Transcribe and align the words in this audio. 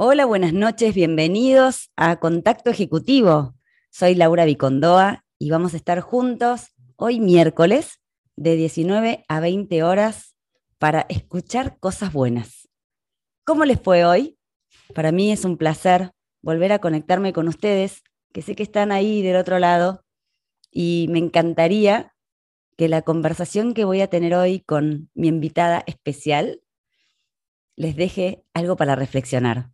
Hola, 0.00 0.26
buenas 0.26 0.52
noches, 0.52 0.94
bienvenidos 0.94 1.90
a 1.96 2.20
Contacto 2.20 2.70
Ejecutivo. 2.70 3.56
Soy 3.90 4.14
Laura 4.14 4.44
Vicondoa 4.44 5.24
y 5.40 5.50
vamos 5.50 5.74
a 5.74 5.76
estar 5.76 6.02
juntos 6.02 6.68
hoy 6.94 7.18
miércoles 7.18 8.00
de 8.36 8.54
19 8.54 9.24
a 9.26 9.40
20 9.40 9.82
horas 9.82 10.36
para 10.78 11.00
escuchar 11.08 11.80
cosas 11.80 12.12
buenas. 12.12 12.68
¿Cómo 13.44 13.64
les 13.64 13.80
fue 13.80 14.04
hoy? 14.04 14.38
Para 14.94 15.10
mí 15.10 15.32
es 15.32 15.44
un 15.44 15.56
placer 15.56 16.12
volver 16.42 16.70
a 16.70 16.78
conectarme 16.78 17.32
con 17.32 17.48
ustedes, 17.48 18.04
que 18.32 18.42
sé 18.42 18.54
que 18.54 18.62
están 18.62 18.92
ahí 18.92 19.20
del 19.20 19.34
otro 19.34 19.58
lado, 19.58 20.04
y 20.70 21.08
me 21.10 21.18
encantaría 21.18 22.14
que 22.76 22.86
la 22.86 23.02
conversación 23.02 23.74
que 23.74 23.84
voy 23.84 24.00
a 24.00 24.06
tener 24.06 24.36
hoy 24.36 24.60
con 24.60 25.10
mi 25.14 25.26
invitada 25.26 25.82
especial 25.88 26.62
les 27.74 27.96
deje 27.96 28.44
algo 28.54 28.76
para 28.76 28.94
reflexionar. 28.94 29.72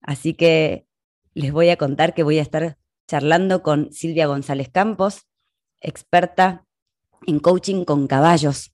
Así 0.00 0.34
que 0.34 0.86
les 1.34 1.52
voy 1.52 1.68
a 1.68 1.76
contar 1.76 2.14
que 2.14 2.22
voy 2.22 2.38
a 2.38 2.42
estar 2.42 2.78
charlando 3.06 3.62
con 3.62 3.92
Silvia 3.92 4.26
González 4.26 4.68
Campos, 4.68 5.26
experta 5.80 6.66
en 7.26 7.40
coaching 7.40 7.84
con 7.84 8.06
caballos. 8.06 8.72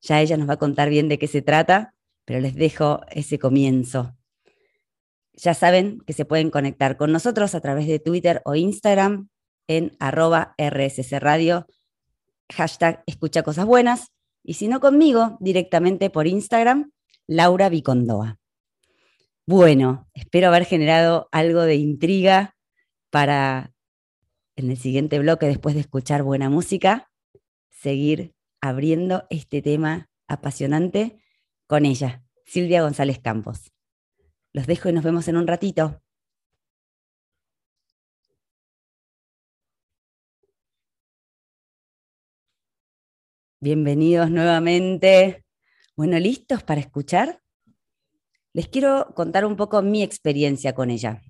Ya 0.00 0.20
ella 0.20 0.36
nos 0.36 0.48
va 0.48 0.54
a 0.54 0.58
contar 0.58 0.90
bien 0.90 1.08
de 1.08 1.18
qué 1.18 1.26
se 1.26 1.42
trata, 1.42 1.94
pero 2.24 2.40
les 2.40 2.54
dejo 2.54 3.00
ese 3.10 3.38
comienzo. 3.38 4.16
Ya 5.32 5.54
saben 5.54 6.00
que 6.06 6.12
se 6.12 6.24
pueden 6.24 6.50
conectar 6.50 6.96
con 6.96 7.10
nosotros 7.10 7.54
a 7.54 7.60
través 7.60 7.86
de 7.86 7.98
Twitter 7.98 8.40
o 8.44 8.54
Instagram 8.54 9.28
en 9.66 9.96
arroba 9.98 10.54
RSC 10.58 11.18
Radio, 11.18 11.66
hashtag 12.52 13.02
escucha 13.06 13.42
cosas 13.42 13.64
buenas, 13.64 14.12
y 14.42 14.54
si 14.54 14.68
no 14.68 14.78
conmigo, 14.78 15.38
directamente 15.40 16.10
por 16.10 16.26
Instagram, 16.26 16.92
Laura 17.26 17.70
Vicondoa. 17.70 18.38
Bueno, 19.46 20.08
espero 20.14 20.48
haber 20.48 20.64
generado 20.64 21.28
algo 21.30 21.62
de 21.62 21.74
intriga 21.74 22.56
para 23.10 23.74
en 24.56 24.70
el 24.70 24.78
siguiente 24.78 25.18
bloque, 25.18 25.44
después 25.46 25.74
de 25.74 25.82
escuchar 25.82 26.22
buena 26.22 26.48
música, 26.48 27.10
seguir 27.68 28.34
abriendo 28.62 29.26
este 29.28 29.60
tema 29.60 30.08
apasionante 30.28 31.20
con 31.66 31.84
ella, 31.84 32.24
Silvia 32.46 32.80
González 32.82 33.18
Campos. 33.20 33.72
Los 34.54 34.66
dejo 34.66 34.88
y 34.88 34.94
nos 34.94 35.04
vemos 35.04 35.28
en 35.28 35.36
un 35.36 35.46
ratito. 35.46 36.00
Bienvenidos 43.60 44.30
nuevamente. 44.30 45.44
Bueno, 45.96 46.18
¿listos 46.18 46.62
para 46.62 46.80
escuchar? 46.80 47.43
Les 48.54 48.68
quiero 48.68 49.12
contar 49.16 49.44
un 49.44 49.56
poco 49.56 49.82
mi 49.82 50.04
experiencia 50.04 50.76
con 50.76 50.88
ella. 50.88 51.20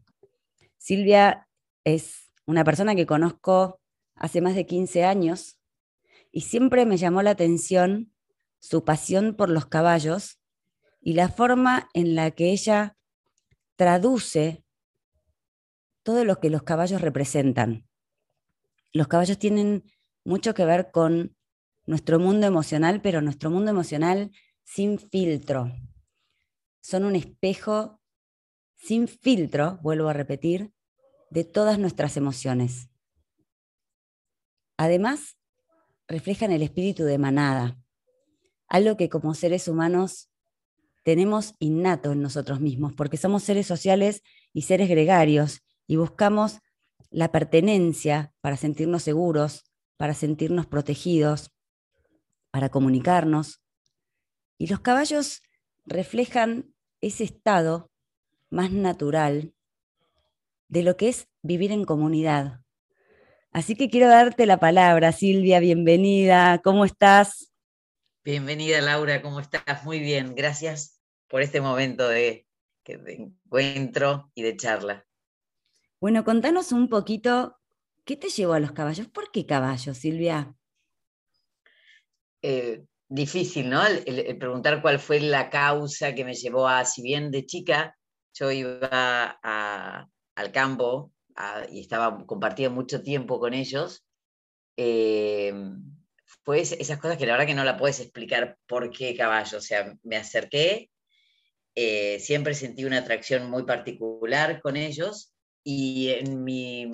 Silvia 0.76 1.48
es 1.82 2.30
una 2.44 2.64
persona 2.64 2.94
que 2.94 3.06
conozco 3.06 3.80
hace 4.14 4.42
más 4.42 4.54
de 4.54 4.66
15 4.66 5.04
años 5.04 5.58
y 6.30 6.42
siempre 6.42 6.84
me 6.84 6.98
llamó 6.98 7.22
la 7.22 7.30
atención 7.30 8.12
su 8.58 8.84
pasión 8.84 9.36
por 9.36 9.48
los 9.48 9.64
caballos 9.64 10.38
y 11.00 11.14
la 11.14 11.30
forma 11.30 11.88
en 11.94 12.14
la 12.14 12.30
que 12.32 12.52
ella 12.52 12.98
traduce 13.76 14.62
todo 16.02 16.26
lo 16.26 16.40
que 16.40 16.50
los 16.50 16.62
caballos 16.62 17.00
representan. 17.00 17.88
Los 18.92 19.08
caballos 19.08 19.38
tienen 19.38 19.84
mucho 20.24 20.52
que 20.52 20.66
ver 20.66 20.90
con 20.90 21.34
nuestro 21.86 22.18
mundo 22.18 22.46
emocional, 22.46 23.00
pero 23.00 23.22
nuestro 23.22 23.48
mundo 23.48 23.70
emocional 23.70 24.30
sin 24.62 24.98
filtro, 24.98 25.72
son 26.84 27.06
un 27.06 27.16
espejo 27.16 27.98
sin 28.76 29.08
filtro, 29.08 29.78
vuelvo 29.80 30.10
a 30.10 30.12
repetir, 30.12 30.74
de 31.30 31.42
todas 31.42 31.78
nuestras 31.78 32.18
emociones. 32.18 32.90
Además, 34.76 35.38
reflejan 36.06 36.52
el 36.52 36.60
espíritu 36.60 37.04
de 37.04 37.16
manada, 37.16 37.82
algo 38.68 38.98
que 38.98 39.08
como 39.08 39.32
seres 39.34 39.66
humanos 39.66 40.28
tenemos 41.04 41.54
innato 41.58 42.12
en 42.12 42.20
nosotros 42.20 42.60
mismos, 42.60 42.92
porque 42.92 43.16
somos 43.16 43.44
seres 43.44 43.66
sociales 43.66 44.22
y 44.52 44.62
seres 44.62 44.90
gregarios 44.90 45.60
y 45.86 45.96
buscamos 45.96 46.58
la 47.08 47.32
pertenencia 47.32 48.34
para 48.42 48.58
sentirnos 48.58 49.02
seguros, 49.02 49.64
para 49.96 50.12
sentirnos 50.12 50.66
protegidos, 50.66 51.50
para 52.50 52.68
comunicarnos. 52.68 53.62
Y 54.58 54.66
los 54.66 54.80
caballos 54.80 55.40
reflejan 55.86 56.73
ese 57.06 57.24
estado 57.24 57.90
más 58.50 58.70
natural 58.70 59.52
de 60.68 60.82
lo 60.82 60.96
que 60.96 61.08
es 61.08 61.28
vivir 61.42 61.70
en 61.70 61.84
comunidad. 61.84 62.62
Así 63.52 63.76
que 63.76 63.90
quiero 63.90 64.08
darte 64.08 64.46
la 64.46 64.58
palabra, 64.58 65.12
Silvia, 65.12 65.60
bienvenida, 65.60 66.60
¿cómo 66.64 66.84
estás? 66.84 67.52
Bienvenida, 68.24 68.80
Laura, 68.80 69.20
¿cómo 69.20 69.40
estás? 69.40 69.84
Muy 69.84 70.00
bien, 70.00 70.34
gracias 70.34 70.98
por 71.28 71.42
este 71.42 71.60
momento 71.60 72.08
de, 72.08 72.46
encuentro 72.86 74.30
y 74.34 74.42
de 74.42 74.56
charla. 74.56 75.06
Bueno, 76.00 76.24
contanos 76.24 76.72
un 76.72 76.88
poquito, 76.88 77.60
¿qué 78.04 78.16
te 78.16 78.28
llevó 78.28 78.54
a 78.54 78.60
los 78.60 78.72
caballos? 78.72 79.08
¿Por 79.08 79.30
qué 79.30 79.46
caballos, 79.46 79.98
Silvia? 79.98 80.54
Eh, 82.42 82.84
difícil, 83.08 83.70
¿no? 83.70 83.86
El, 83.86 84.36
preguntar 84.38 84.82
cuál 84.82 84.98
fue 84.98 85.20
la 85.20 85.50
causa 85.50 86.14
que 86.14 86.24
me 86.24 86.34
llevó 86.34 86.68
a, 86.68 86.84
si 86.84 87.02
bien 87.02 87.30
de 87.30 87.46
chica 87.46 87.96
yo 88.32 88.50
iba 88.50 89.38
al 90.34 90.52
campo 90.52 91.12
y 91.70 91.80
estaba, 91.80 92.24
compartía 92.26 92.70
mucho 92.70 93.02
tiempo 93.02 93.38
con 93.38 93.54
ellos, 93.54 94.04
eh, 94.76 95.52
esas 96.46 96.98
cosas 96.98 97.16
que 97.16 97.26
la 97.26 97.32
verdad 97.32 97.46
que 97.46 97.54
no 97.54 97.64
la 97.64 97.76
puedes 97.76 98.00
explicar 98.00 98.58
por 98.66 98.90
qué 98.90 99.16
caballo, 99.16 99.58
o 99.58 99.60
sea, 99.60 99.96
me 100.02 100.16
acerqué, 100.16 100.90
eh, 101.74 102.18
siempre 102.20 102.54
sentí 102.54 102.84
una 102.84 102.98
atracción 102.98 103.50
muy 103.50 103.64
particular 103.64 104.60
con 104.60 104.76
ellos 104.76 105.32
y 105.64 106.10
en 106.10 106.44
mi, 106.44 106.90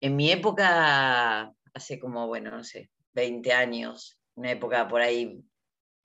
en 0.00 0.16
mi 0.16 0.30
época, 0.30 1.52
hace 1.72 1.98
como, 1.98 2.26
bueno, 2.26 2.50
no 2.50 2.64
sé, 2.64 2.90
20 3.12 3.52
años, 3.52 4.18
una 4.34 4.52
época 4.52 4.88
por 4.88 5.00
ahí, 5.00 5.44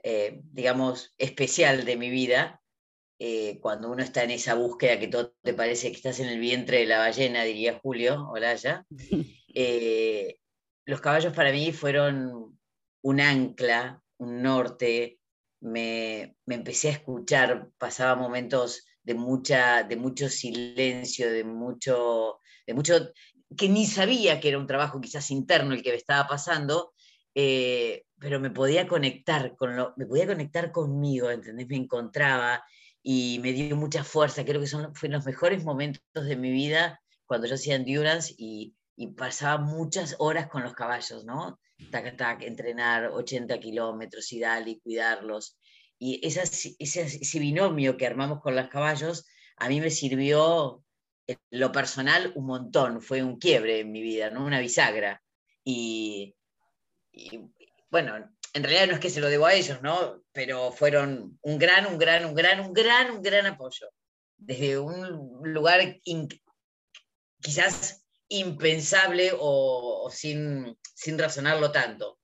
eh, 0.04 0.42
digamos, 0.52 1.14
especial 1.18 1.86
de 1.86 1.98
mi 1.98 2.10
vida, 2.10 2.62
eh, 3.22 3.60
cuando 3.60 3.92
uno 3.92 4.02
está 4.02 4.24
en 4.24 4.32
esa 4.32 4.56
búsqueda 4.56 4.98
que 4.98 5.10
todo 5.10 5.36
te 5.42 5.54
parece 5.54 5.90
que 5.90 5.98
estás 5.98 6.22
en 6.22 6.30
el 6.30 6.40
vientre 6.40 6.80
de 6.80 6.86
la 6.86 7.00
ballena, 7.00 7.44
diría 7.44 7.80
Julio 7.82 8.30
Olaya, 8.30 8.86
eh, 9.54 10.40
los 10.86 11.02
caballos 11.02 11.34
para 11.34 11.52
mí 11.52 11.72
fueron 11.74 12.58
un 13.02 13.20
ancla, 13.20 14.02
un 14.18 14.42
norte, 14.42 15.20
me, 15.62 16.38
me, 16.46 16.56
empecé 16.56 16.88
a 16.90 16.94
escuchar, 16.94 17.70
pasaba 17.78 18.16
momentos 18.16 18.86
de, 19.04 19.16
mucha, 19.16 19.84
de 19.84 19.98
mucho 19.98 20.30
silencio, 20.30 21.30
de 21.30 21.44
mucho, 21.44 22.40
de 22.66 22.74
mucho, 22.74 23.12
que 23.58 23.68
ni 23.68 23.86
sabía 23.86 24.40
que 24.40 24.50
era 24.50 24.58
un 24.58 24.68
trabajo 24.68 25.02
quizás 25.02 25.30
interno 25.32 25.74
el 25.74 25.84
que 25.84 25.92
me 25.92 25.98
estaba 25.98 26.28
pasando, 26.28 26.94
eh, 27.36 28.06
pero 28.20 28.40
me 28.40 28.50
podía 28.50 28.88
conectar 28.88 29.56
con 29.56 29.76
lo, 29.76 29.94
me 29.98 30.06
podía 30.06 30.28
conectar 30.28 30.72
conmigo, 30.72 31.30
¿entendés? 31.30 31.68
Me 31.68 31.78
encontraba 31.78 32.64
y 33.02 33.40
me 33.42 33.54
dio 33.54 33.76
mucha 33.76 34.04
fuerza. 34.04 34.46
Creo 34.46 34.60
que 34.62 34.68
son, 34.68 34.94
fueron 34.96 35.18
los 35.18 35.26
mejores 35.26 35.64
momentos 35.64 36.02
de 36.14 36.36
mi 36.36 36.52
vida 36.52 37.02
cuando 37.26 37.48
yo 37.48 37.56
hacía 37.56 37.76
endurance 37.76 38.34
y, 38.38 38.76
y 38.96 39.08
pasaba 39.08 39.62
muchas 39.62 40.16
horas 40.20 40.48
con 40.48 40.64
los 40.64 40.74
caballos, 40.74 41.26
¿no? 41.26 41.60
Tac, 41.92 42.18
tac, 42.18 42.42
entrenar 42.44 43.06
80 43.06 43.60
kilómetros 43.60 44.32
y 44.34 44.40
darle 44.40 44.72
y 44.72 44.80
cuidarlos. 44.80 45.58
Y 45.98 46.26
ese, 46.26 46.76
ese 46.80 47.40
binomio 47.40 47.98
que 47.98 48.08
armamos 48.08 48.42
con 48.42 48.56
los 48.56 48.68
caballos 48.70 49.26
a 49.60 49.68
mí 49.68 49.82
me 49.82 49.92
sirvió 49.92 50.84
en 51.28 51.38
lo 51.52 51.72
personal 51.72 52.32
un 52.36 52.46
montón, 52.46 53.02
fue 53.02 53.22
un 53.22 53.38
quiebre 53.38 53.82
en 53.82 53.92
mi 53.92 54.02
vida, 54.02 54.32
¿no? 54.32 54.46
Una 54.46 54.60
bisagra. 54.60 55.22
Y 55.64 56.34
bueno, 57.90 58.16
en 58.54 58.64
realidad 58.64 58.88
no 58.88 58.94
es 58.94 59.00
que 59.00 59.10
se 59.10 59.22
lo 59.22 59.30
debo 59.30 59.46
a 59.46 59.54
ellos, 59.54 59.82
¿no? 59.82 60.24
Pero 60.32 60.72
fueron 60.72 61.38
un 61.42 61.58
gran, 61.58 61.86
un 61.86 61.98
gran, 61.98 62.26
un 62.26 62.34
gran, 62.34 62.60
un 62.60 62.74
gran, 62.74 63.12
un 63.12 63.22
gran 63.22 63.46
apoyo. 63.46 63.90
Desde 64.38 64.78
un 64.80 65.42
lugar 65.44 66.00
quizás 67.42 68.06
impensable 68.28 69.32
o, 69.38 70.10
sin, 70.12 70.78
sin 70.94 71.18
razonarlo 71.18 71.72
tanto. 71.72 72.20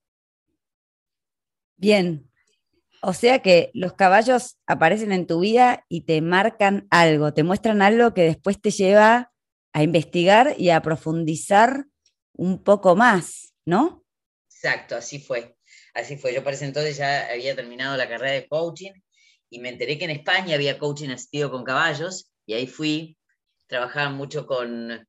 Bien, 1.77 2.31
o 3.01 3.13
sea 3.13 3.39
que 3.39 3.71
los 3.73 3.93
caballos 3.93 4.57
aparecen 4.65 5.11
en 5.11 5.27
tu 5.27 5.39
vida 5.39 5.85
y 5.89 6.01
te 6.01 6.21
marcan 6.21 6.87
algo, 6.89 7.33
te 7.33 7.43
muestran 7.43 7.81
algo 7.81 8.13
que 8.13 8.23
después 8.23 8.61
te 8.61 8.71
lleva 8.71 9.33
a 9.73 9.83
investigar 9.83 10.55
y 10.57 10.69
a 10.69 10.81
profundizar 10.81 11.85
un 12.33 12.63
poco 12.63 12.95
más, 12.95 13.53
¿no? 13.65 14.05
Exacto, 14.49 14.95
así 14.95 15.19
fue. 15.19 15.54
Así 15.95 16.17
fue. 16.17 16.33
Yo 16.33 16.43
para 16.43 16.55
ese 16.55 16.65
entonces 16.65 16.97
ya 16.97 17.27
había 17.31 17.55
terminado 17.55 17.97
la 17.97 18.07
carrera 18.07 18.33
de 18.33 18.47
coaching 18.47 18.91
y 19.49 19.59
me 19.59 19.69
enteré 19.69 19.97
que 19.97 20.05
en 20.05 20.11
España 20.11 20.55
había 20.55 20.77
coaching 20.77 21.09
asistido 21.09 21.49
con 21.49 21.63
caballos, 21.63 22.29
y 22.45 22.53
ahí 22.53 22.67
fui, 22.67 23.17
trabajaban 23.67 24.15
mucho 24.15 24.45
con, 24.45 25.07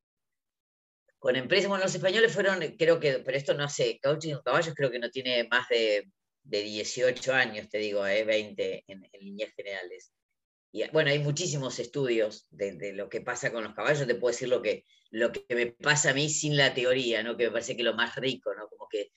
con 1.19 1.35
empresas, 1.35 1.67
bueno, 1.67 1.83
los 1.83 1.93
españoles 1.93 2.33
fueron, 2.33 2.59
creo 2.77 2.99
que, 2.99 3.19
pero 3.19 3.37
esto 3.37 3.53
no 3.53 3.67
sé, 3.67 3.99
coaching 4.01 4.35
con 4.35 4.43
caballos 4.43 4.73
creo 4.75 4.89
que 4.89 4.99
no 4.99 5.09
tiene 5.09 5.45
más 5.49 5.67
de, 5.67 6.09
de 6.43 6.61
18 6.61 7.33
años, 7.33 7.67
te 7.69 7.79
digo, 7.79 8.07
eh, 8.07 8.23
20 8.23 8.85
en, 8.87 9.09
líneas 9.19 9.51
generales. 9.55 10.13
Y 10.71 10.87
bueno, 10.89 11.09
hay 11.09 11.19
muchísimos 11.19 11.79
estudios 11.79 12.47
de, 12.51 12.73
de, 12.73 12.93
lo 12.93 13.09
que 13.09 13.21
pasa 13.21 13.51
con 13.51 13.63
los 13.63 13.73
caballos, 13.73 14.07
te 14.07 14.15
puedo 14.15 14.31
decir 14.31 14.47
lo 14.47 14.61
que, 14.61 14.85
lo 15.09 15.31
que 15.33 15.43
me 15.53 15.67
pasa 15.67 16.11
a 16.11 16.13
mí 16.13 16.29
sin 16.29 16.55
la 16.55 16.73
teoría, 16.73 17.23
¿no? 17.23 17.35
que 17.35 17.45
me 17.45 17.51
parece 17.51 17.75
que 17.75 17.83
lo 17.83 17.95
más 17.95 18.15
rico, 18.15 18.53
¿no? 18.55 18.69
como 18.69 18.87
que 18.87 19.11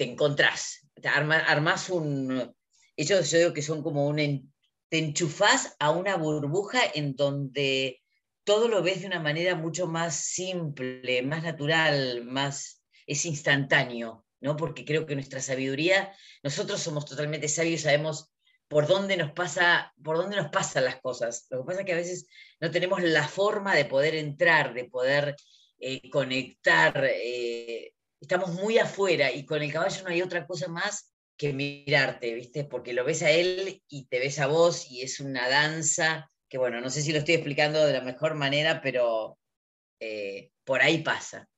te 0.00 0.10
encontrás, 0.10 0.88
te 0.94 1.08
armas 1.08 1.90
un... 1.90 2.56
Ellos 2.96 3.30
yo 3.30 3.38
digo 3.38 3.52
que 3.52 3.60
son 3.60 3.82
como 3.82 4.08
un... 4.08 4.50
Te 4.88 4.98
enchufás 4.98 5.76
a 5.78 5.90
una 5.90 6.16
burbuja 6.16 6.80
en 6.94 7.14
donde 7.14 8.00
todo 8.44 8.66
lo 8.68 8.82
ves 8.82 9.02
de 9.02 9.08
una 9.08 9.20
manera 9.20 9.56
mucho 9.56 9.86
más 9.86 10.16
simple, 10.16 11.20
más 11.20 11.42
natural, 11.42 12.24
más... 12.24 12.82
es 13.06 13.26
instantáneo, 13.26 14.24
¿no? 14.40 14.56
Porque 14.56 14.86
creo 14.86 15.04
que 15.04 15.14
nuestra 15.14 15.42
sabiduría, 15.42 16.16
nosotros 16.42 16.80
somos 16.80 17.04
totalmente 17.04 17.46
sabios, 17.46 17.82
sabemos 17.82 18.32
por 18.68 18.86
dónde 18.86 19.18
nos 19.18 19.32
pasa, 19.32 19.92
por 20.02 20.16
dónde 20.16 20.36
nos 20.36 20.48
pasan 20.48 20.86
las 20.86 20.98
cosas. 21.02 21.46
Lo 21.50 21.58
que 21.58 21.66
pasa 21.66 21.80
es 21.80 21.86
que 21.86 21.92
a 21.92 21.96
veces 21.96 22.26
no 22.58 22.70
tenemos 22.70 23.02
la 23.02 23.28
forma 23.28 23.74
de 23.74 23.84
poder 23.84 24.14
entrar, 24.14 24.72
de 24.72 24.84
poder 24.84 25.36
eh, 25.78 26.08
conectar. 26.08 27.04
Eh, 27.04 27.92
estamos 28.20 28.52
muy 28.54 28.78
afuera 28.78 29.32
y 29.32 29.44
con 29.44 29.62
el 29.62 29.72
caballo 29.72 30.02
no 30.02 30.10
hay 30.10 30.22
otra 30.22 30.46
cosa 30.46 30.68
más 30.68 31.12
que 31.36 31.52
mirarte, 31.52 32.34
¿viste? 32.34 32.64
Porque 32.64 32.92
lo 32.92 33.04
ves 33.04 33.22
a 33.22 33.30
él 33.30 33.82
y 33.88 34.06
te 34.06 34.18
ves 34.18 34.38
a 34.38 34.46
vos 34.46 34.90
y 34.90 35.02
es 35.02 35.20
una 35.20 35.48
danza 35.48 36.30
que, 36.48 36.58
bueno, 36.58 36.80
no 36.80 36.90
sé 36.90 37.02
si 37.02 37.12
lo 37.12 37.18
estoy 37.18 37.34
explicando 37.34 37.84
de 37.84 37.92
la 37.92 38.02
mejor 38.02 38.34
manera, 38.34 38.82
pero 38.82 39.38
eh, 40.00 40.50
por 40.64 40.82
ahí 40.82 41.02
pasa. 41.02 41.48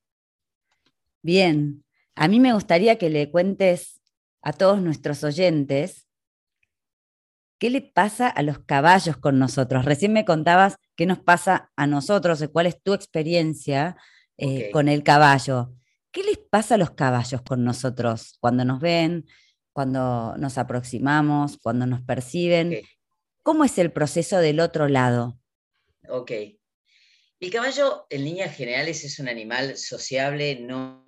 Bien, 1.22 1.84
a 2.14 2.28
mí 2.28 2.38
me 2.38 2.52
gustaría 2.52 2.96
que 2.96 3.10
le 3.10 3.30
cuentes 3.30 4.00
a 4.42 4.52
todos 4.52 4.80
nuestros 4.80 5.24
oyentes 5.24 6.06
¿Qué 7.62 7.70
le 7.70 7.80
pasa 7.80 8.26
a 8.26 8.42
los 8.42 8.58
caballos 8.58 9.16
con 9.18 9.38
nosotros? 9.38 9.84
Recién 9.84 10.12
me 10.12 10.24
contabas 10.24 10.74
qué 10.96 11.06
nos 11.06 11.20
pasa 11.20 11.70
a 11.76 11.86
nosotros, 11.86 12.44
cuál 12.52 12.66
es 12.66 12.82
tu 12.82 12.92
experiencia 12.92 13.96
eh, 14.36 14.46
okay. 14.46 14.70
con 14.72 14.88
el 14.88 15.04
caballo. 15.04 15.72
¿Qué 16.12 16.22
les 16.22 16.38
pasa 16.38 16.74
a 16.74 16.78
los 16.78 16.90
caballos 16.90 17.40
con 17.42 17.64
nosotros 17.64 18.36
cuando 18.38 18.64
nos 18.64 18.80
ven, 18.80 19.26
cuando 19.72 20.36
nos 20.36 20.58
aproximamos, 20.58 21.58
cuando 21.58 21.86
nos 21.86 22.02
perciben? 22.02 22.68
Okay. 22.68 22.84
¿Cómo 23.42 23.64
es 23.64 23.78
el 23.78 23.90
proceso 23.90 24.38
del 24.38 24.60
otro 24.60 24.88
lado? 24.88 25.38
Ok. 26.08 26.30
El 27.40 27.50
caballo, 27.50 28.06
en 28.10 28.24
líneas 28.24 28.54
generales, 28.54 29.02
es 29.04 29.18
un 29.18 29.28
animal 29.28 29.76
sociable, 29.76 30.60
no, 30.60 31.02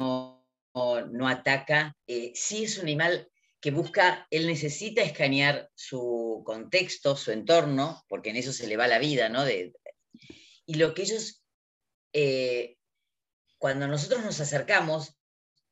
no, 0.75 1.07
no 1.07 1.29
ataca. 1.29 1.95
Eh, 2.07 2.33
sí 2.35 2.65
es 2.65 2.79
un 2.79 2.85
animal 2.85 3.29
que 3.61 3.71
busca, 3.71 4.27
él 4.31 4.47
necesita 4.47 5.03
escanear 5.03 5.71
su 5.75 6.43
contexto, 6.45 7.17
su 7.17 7.31
entorno, 7.31 8.03
porque 8.09 8.31
en 8.31 8.37
eso 8.37 8.53
se 8.53 8.67
le 8.67 8.77
va 8.77 8.89
la 8.89 8.99
vida, 8.99 9.29
¿no? 9.29 9.45
De, 9.45 9.73
y 10.67 10.75
lo 10.75 10.93
que 10.93 11.03
ellos, 11.03 11.43
eh, 12.13 12.77
cuando 13.65 13.89
nosotros 13.89 14.23
nos 14.23 14.39
acercamos, 14.41 15.17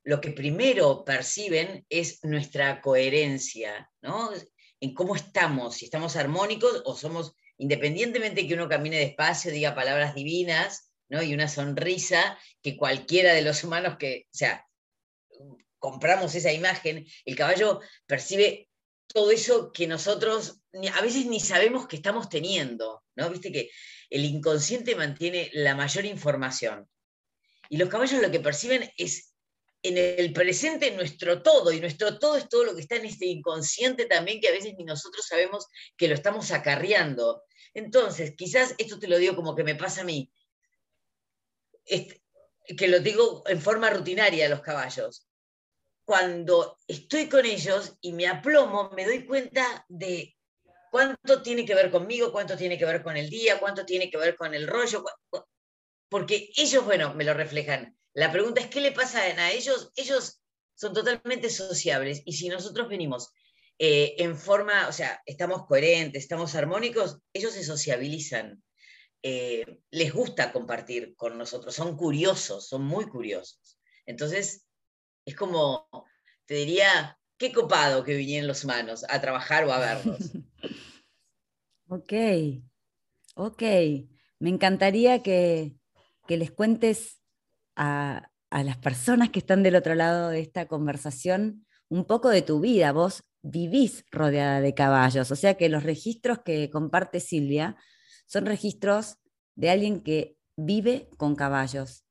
lo 0.03 0.23
que 0.23 0.31
primero 0.31 1.05
perciben 1.05 1.85
es 1.91 2.25
nuestra 2.25 2.81
coherencia, 2.81 3.91
¿no? 4.01 4.31
En 4.81 4.95
cómo 4.95 5.15
estamos, 5.15 5.75
si 5.77 5.85
estamos 5.85 6.17
armónicos 6.17 6.81
o 6.87 6.97
somos, 6.97 7.35
independientemente 7.59 8.49
que 8.49 8.55
uno 8.55 8.67
camine 8.67 8.99
despacio, 8.99 9.53
diga 9.53 9.75
palabras 9.75 10.15
divinas, 10.15 10.91
¿no? 11.11 11.23
Y 11.23 11.35
una 11.35 11.49
sonrisa 11.49 12.39
que 12.63 12.79
cualquiera 12.79 13.35
de 13.35 13.43
los 13.43 13.63
humanos 13.63 13.99
que, 13.99 14.25
o 14.33 14.39
sea, 14.39 14.67
compramos 15.79 16.35
esa 16.35 16.51
imagen, 16.51 17.05
el 17.27 17.37
caballo 17.37 17.81
percibe 18.07 18.71
todo 19.07 19.31
eso 19.31 19.71
que 19.71 19.87
nosotros 19.87 20.63
a 20.95 21.03
veces 21.03 21.27
ni 21.27 21.41
sabemos 21.41 21.87
que 21.87 21.97
estamos 21.97 22.31
teniendo, 22.31 23.05
¿no? 23.17 23.29
Viste 23.29 23.53
que 23.53 23.71
el 24.09 24.25
inconsciente 24.25 24.97
mantiene 24.97 25.51
la 25.53 25.75
mayor 25.75 26.07
información. 26.07 26.89
Y 27.73 27.79
los 27.79 27.89
caballos 27.89 28.21
lo 28.21 28.31
que 28.31 28.39
perciben 28.39 28.93
es 28.99 29.33
en 29.83 29.97
el 29.97 30.35
presente 30.35 30.91
nuestro 30.91 31.41
todo, 31.41 31.73
y 31.73 31.81
nuestro 31.81 32.19
todo 32.19 32.37
es 32.37 32.47
todo 32.47 32.65
lo 32.65 32.75
que 32.75 32.83
está 32.83 32.97
en 32.97 33.07
este 33.07 33.25
inconsciente 33.25 34.05
también, 34.05 34.43
que 34.43 34.49
a 34.49 34.53
veces 34.53 34.75
ni 34.77 34.85
nosotros 34.85 35.27
sabemos 35.27 35.67
que 35.97 36.07
lo 36.07 36.13
estamos 36.13 36.51
acarreando. 36.51 37.45
Entonces, 37.73 38.35
quizás 38.37 38.75
esto 38.77 38.99
te 38.99 39.09
lo 39.09 39.17
digo 39.17 39.35
como 39.35 39.57
que 39.57 39.65
me 39.65 39.75
pasa 39.75 40.03
a 40.03 40.05
mí, 40.05 40.31
que 41.87 42.89
lo 42.89 43.01
digo 43.01 43.43
en 43.47 43.63
forma 43.63 43.89
rutinaria 43.89 44.45
a 44.45 44.51
los 44.51 44.61
caballos 44.61 45.27
cuando 46.05 46.77
estoy 46.87 47.31
con 47.31 47.47
ellos 47.47 47.97
y 48.03 48.13
me 48.13 48.27
aplomo, 48.27 48.91
me 48.91 49.07
doy 49.07 49.25
cuenta 49.25 49.87
de 49.89 50.37
cuánto 50.91 51.41
tiene 51.41 51.65
que 51.65 51.75
ver 51.75 51.91
conmigo, 51.91 52.33
cuánto 52.33 52.55
tiene 52.55 52.77
que 52.77 52.85
ver 52.85 53.03
con 53.03 53.17
el 53.17 53.31
día, 53.31 53.59
cuánto 53.59 53.87
tiene 53.87 54.11
que 54.11 54.19
ver 54.19 54.37
con 54.37 54.53
el 54.53 54.67
rollo, 54.67 55.03
porque 56.13 56.51
ellos, 56.59 56.85
bueno, 56.85 57.15
me 57.15 57.25
lo 57.25 57.33
reflejan. 57.33 57.97
La 58.13 58.31
pregunta 58.31 58.61
es, 58.61 58.67
¿qué 58.67 58.83
le 58.83 58.93
pasa 58.93 59.21
a 59.23 59.51
ellos? 59.51 59.91
Ellos 59.97 60.43
son 60.75 60.93
totalmente 60.93 61.49
sociables 61.49 62.21
y 62.27 62.35
si 62.35 62.51
nosotros 62.51 62.87
venimos 62.91 63.33
eh, 63.79 64.15
en 64.19 64.37
forma, 64.37 64.89
o 64.89 64.93
sea, 64.93 65.23
estamos 65.25 65.65
coherentes, 65.65 66.25
estamos 66.25 66.55
armónicos, 66.55 67.19
ellos 67.33 67.55
se 67.55 67.65
sociabilizan. 67.65 68.63
Eh, 69.23 69.81
les 69.91 70.13
gusta 70.13 70.53
compartir 70.53 71.17
con 71.17 71.39
nosotros, 71.39 71.75
son 71.75 71.97
curiosos, 71.97 72.69
son 72.69 72.85
muy 72.85 73.09
curiosos. 73.09 73.79
Entonces, 74.05 74.67
es 75.25 75.35
como, 75.35 75.89
te 76.45 76.57
diría, 76.57 77.19
qué 77.39 77.55
copado 77.55 78.05
que 78.05 78.17
vinieran 78.17 78.49
los 78.49 78.65
humanos 78.65 79.07
a 79.09 79.19
trabajar 79.23 79.65
o 79.65 79.73
a 79.73 79.79
verlos. 79.79 80.19
ok, 81.89 82.13
ok. 83.35 83.63
Me 84.41 84.51
encantaría 84.51 85.23
que, 85.23 85.79
que 86.27 86.37
les 86.37 86.51
cuentes 86.51 87.21
a, 87.77 88.31
a, 88.51 88.63
las 88.63 88.77
personas 88.79 89.31
que 89.31 89.39
están 89.39 89.63
del 89.63 89.77
otro 89.77 89.95
lado 89.95 90.29
de 90.29 90.41
esta 90.41 90.67
conversación 90.67 91.67
un 91.89 92.05
poco 92.05 92.29
de 92.29 92.43
tu 92.43 92.61
vida. 92.61 92.93
Vos 92.93 93.25
vivís 93.43 94.05
rodeada 94.11 94.61
de 94.61 94.75
caballos, 94.75 95.31
o 95.31 95.37
sea 95.37 95.55
que 95.55 95.69
los 95.69 95.83
registros 95.83 96.41
que 96.45 96.71
comparte 96.71 97.21
Silvia 97.21 97.77
son 98.27 98.47
registros 98.47 99.19
de 99.57 99.71
alguien 99.71 100.01
que 100.01 100.37
vive 100.57 101.11
con 101.17 101.35
caballos. 101.35 102.05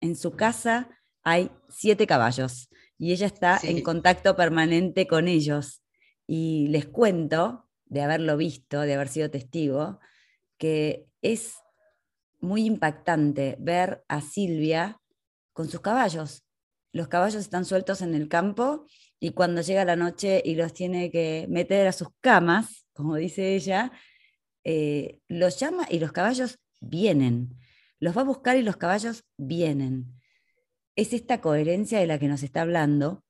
En 0.00 0.16
su 0.16 0.32
casa 0.32 0.88
hay 1.22 1.50
siete 1.68 2.06
caballos 2.06 2.68
y 2.98 3.12
ella 3.12 3.26
está 3.26 3.58
sí. 3.58 3.68
en 3.68 3.82
contacto 3.82 4.34
permanente 4.36 5.06
con 5.06 5.28
ellos. 5.28 5.82
Y 6.26 6.68
les 6.68 6.86
cuento, 6.86 7.68
de 7.86 8.02
haberlo 8.02 8.36
visto, 8.36 8.80
de 8.80 8.94
haber 8.94 9.08
sido 9.08 9.30
testigo, 9.30 9.98
que 10.58 11.06
es 11.22 11.54
muy 12.40 12.64
impactante 12.64 13.56
ver 13.60 14.04
a 14.08 14.20
Silvia 14.20 15.00
con 15.52 15.68
sus 15.68 15.80
caballos. 15.80 16.44
Los 16.92 17.08
caballos 17.08 17.42
están 17.42 17.64
sueltos 17.64 18.02
en 18.02 18.14
el 18.14 18.28
campo 18.28 18.86
y 19.18 19.30
cuando 19.30 19.60
llega 19.60 19.84
la 19.84 19.96
noche 19.96 20.42
y 20.44 20.54
los 20.54 20.72
tiene 20.72 21.10
que 21.10 21.46
meter 21.48 21.86
a 21.86 21.92
sus 21.92 22.08
camas, 22.20 22.86
como 22.92 23.16
dice 23.16 23.54
ella, 23.54 23.92
eh, 24.64 25.20
los 25.28 25.58
llama 25.58 25.86
y 25.90 25.98
los 25.98 26.12
caballos 26.12 26.58
vienen. 26.80 27.56
Los 27.98 28.16
va 28.16 28.22
a 28.22 28.24
buscar 28.24 28.56
y 28.56 28.62
los 28.62 28.76
caballos 28.76 29.24
vienen 29.36 30.20
es 31.00 31.14
esta 31.14 31.40
coherencia 31.40 31.98
de 31.98 32.06
la 32.06 32.18
que 32.18 32.28
nos 32.28 32.42
está 32.42 32.60
hablando, 32.60 33.24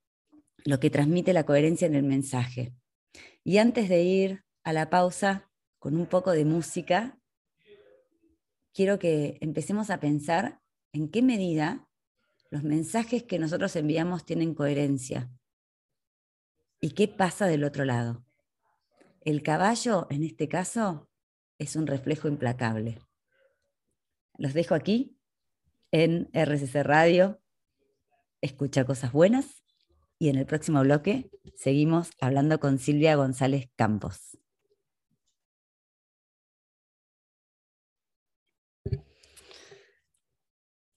lo 0.64 0.80
que 0.80 0.90
transmite 0.90 1.32
la 1.32 1.44
coherencia 1.44 1.86
en 1.86 1.94
el 1.94 2.02
mensaje. 2.02 2.74
Y 3.44 3.58
antes 3.58 3.88
de 3.88 4.02
ir 4.02 4.44
a 4.64 4.72
la 4.72 4.90
pausa 4.90 5.48
con 5.78 5.96
un 5.96 6.06
poco 6.06 6.32
de 6.32 6.44
música, 6.44 7.19
quiero 8.72 8.98
que 8.98 9.38
empecemos 9.40 9.90
a 9.90 10.00
pensar 10.00 10.60
en 10.92 11.08
qué 11.08 11.22
medida 11.22 11.88
los 12.50 12.62
mensajes 12.62 13.22
que 13.22 13.38
nosotros 13.38 13.76
enviamos 13.76 14.24
tienen 14.24 14.54
coherencia 14.54 15.30
y 16.80 16.90
qué 16.90 17.08
pasa 17.08 17.46
del 17.46 17.64
otro 17.64 17.84
lado. 17.84 18.24
El 19.22 19.42
caballo, 19.42 20.06
en 20.10 20.24
este 20.24 20.48
caso, 20.48 21.08
es 21.58 21.76
un 21.76 21.86
reflejo 21.86 22.26
implacable. 22.26 22.98
Los 24.38 24.54
dejo 24.54 24.74
aquí 24.74 25.16
en 25.92 26.30
RCC 26.32 26.82
Radio 26.82 27.40
escucha 28.40 28.84
cosas 28.84 29.12
buenas 29.12 29.62
y 30.18 30.28
en 30.28 30.36
el 30.36 30.46
próximo 30.46 30.80
bloque 30.80 31.30
seguimos 31.56 32.10
hablando 32.20 32.60
con 32.60 32.78
Silvia 32.78 33.16
González 33.16 33.70
Campos. 33.76 34.38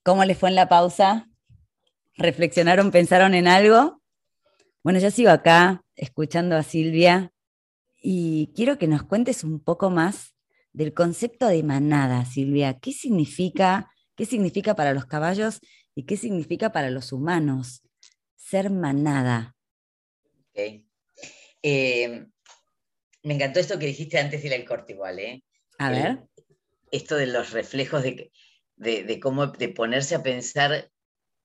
¿Cómo 0.03 0.25
les 0.25 0.37
fue 0.37 0.49
en 0.49 0.55
la 0.55 0.67
pausa? 0.67 1.29
¿Reflexionaron, 2.15 2.91
pensaron 2.91 3.33
en 3.33 3.47
algo? 3.47 4.01
Bueno, 4.83 4.99
yo 4.99 5.09
sigo 5.11 5.29
acá 5.29 5.85
escuchando 5.95 6.57
a 6.57 6.63
Silvia 6.63 7.31
Y 8.01 8.51
quiero 8.53 8.77
que 8.77 8.87
nos 8.87 9.03
cuentes 9.03 9.45
un 9.45 9.63
poco 9.63 9.89
más 9.89 10.35
del 10.73 10.93
concepto 10.93 11.47
de 11.47 11.63
manada, 11.63 12.25
Silvia. 12.25 12.79
¿Qué 12.81 12.91
significa, 12.91 13.93
qué 14.17 14.25
significa 14.25 14.75
para 14.75 14.93
los 14.93 15.05
caballos 15.05 15.61
y 15.95 16.03
qué 16.03 16.17
significa 16.17 16.73
para 16.73 16.89
los 16.89 17.13
humanos 17.13 17.81
ser 18.35 18.71
manada? 18.71 19.55
Eh, 20.53 22.25
me 23.23 23.33
encantó 23.35 23.61
esto 23.61 23.79
que 23.79 23.85
dijiste 23.85 24.19
antes 24.19 24.41
de 24.41 24.49
ir 24.49 24.53
al 24.53 24.65
corte 24.65 24.91
igual, 24.91 25.19
¿eh? 25.19 25.43
A 25.77 25.89
ver. 25.89 26.27
esto 26.91 27.15
de 27.15 27.27
los 27.27 27.51
reflejos 27.51 28.03
de, 28.03 28.31
de, 28.83 29.19
cómo 29.19 29.47
de 29.47 29.69
ponerse 29.69 30.15
a 30.15 30.23
pensar 30.23 30.91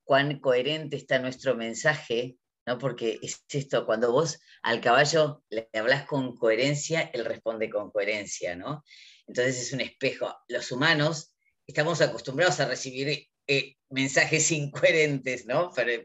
cuán 0.05 0.41
coherente 0.41 0.97
está 0.97 1.19
nuestro 1.19 1.55
mensaje, 1.55 2.37
¿no? 2.67 2.79
Porque 2.79 3.19
es 3.23 3.45
esto, 3.49 3.87
cuando 3.87 4.13
vos 4.13 4.41
al 4.63 4.81
caballo 4.81 5.43
le 5.49 5.69
hablas 5.73 6.07
con 6.07 6.37
coherencia, 6.37 7.11
él 7.15 7.25
responde 7.25 7.71
con 7.71 7.91
coherencia, 7.91 8.57
¿no? 8.57 8.85
Entonces 9.27 9.61
es 9.61 9.73
un 9.73 9.81
espejo. 9.81 10.35
Los 10.49 10.73
humanos 10.73 11.35
estamos 11.67 12.01
acostumbrados 12.01 12.61
a 12.61 12.69
recibir 12.69 13.29
eh, 13.47 13.77
mensajes 13.91 14.51
incoherentes, 14.53 15.47
¿no? 15.47 15.71
Pero, 15.75 16.05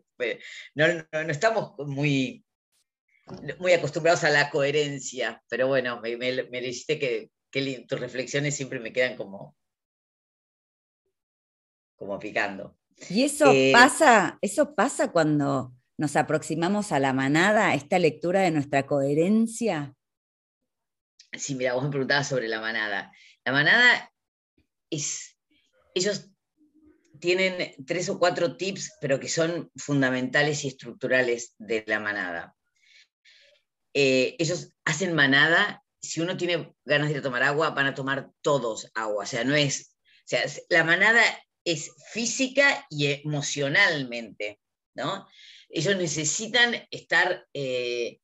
no, 0.75 0.87
no, 1.11 1.31
estamos 1.31 1.73
muy, 1.87 2.45
muy 3.59 3.73
acostumbrados 3.73 4.23
a 4.23 4.29
la 4.29 4.49
coherencia, 4.49 5.41
pero 5.49 5.67
bueno, 5.67 5.99
me, 6.01 6.17
me, 6.17 6.61
dijiste 6.61 6.99
que, 6.99 7.29
que, 7.51 7.85
tus 7.87 7.99
reflexiones 7.99 8.55
siempre 8.55 8.79
me 8.79 8.93
quedan 8.93 9.15
como, 9.15 9.55
como 11.95 12.19
picando. 12.19 12.77
Y 13.09 13.23
eso 13.23 13.51
eh, 13.51 13.71
pasa, 13.73 14.37
eso 14.41 14.75
pasa 14.75 15.11
cuando 15.11 15.73
nos 15.97 16.15
aproximamos 16.15 16.91
a 16.91 16.99
la 16.99 17.13
manada, 17.13 17.73
esta 17.73 17.99
lectura 17.99 18.41
de 18.41 18.51
nuestra 18.51 18.85
coherencia. 18.85 19.95
Sí, 21.33 21.55
mira, 21.55 21.73
vos 21.73 21.83
me 21.83 21.89
preguntabas 21.89 22.27
sobre 22.27 22.47
la 22.47 22.59
manada. 22.59 23.11
La 23.43 23.51
manada 23.51 24.11
es, 24.89 25.37
ellos 25.95 26.29
tienen 27.19 27.73
tres 27.85 28.09
o 28.09 28.19
cuatro 28.19 28.57
tips, 28.57 28.97
pero 29.01 29.19
que 29.19 29.29
son 29.29 29.71
fundamentales 29.75 30.63
y 30.63 30.67
estructurales 30.67 31.55
de 31.57 31.83
la 31.87 31.99
manada. 31.99 32.55
Eh, 33.93 34.35
ellos 34.39 34.73
hacen 34.85 35.13
manada, 35.13 35.83
si 36.01 36.19
uno 36.19 36.35
tiene 36.35 36.73
ganas 36.83 37.07
de 37.07 37.13
ir 37.13 37.19
a 37.19 37.23
tomar 37.23 37.43
agua, 37.43 37.69
van 37.69 37.85
a 37.85 37.93
tomar 37.93 38.29
todos 38.41 38.91
agua, 38.95 39.23
o 39.23 39.27
sea, 39.27 39.43
no 39.43 39.55
es, 39.55 39.95
o 40.01 40.25
sea, 40.25 40.41
la 40.69 40.83
manada 40.83 41.21
es 41.65 41.91
física 42.11 42.85
y 42.89 43.07
emocionalmente, 43.07 44.59
¿no? 44.95 45.27
Ellos 45.69 45.95
necesitan 45.97 46.75
estar 46.91 47.45
eh, 47.53 48.19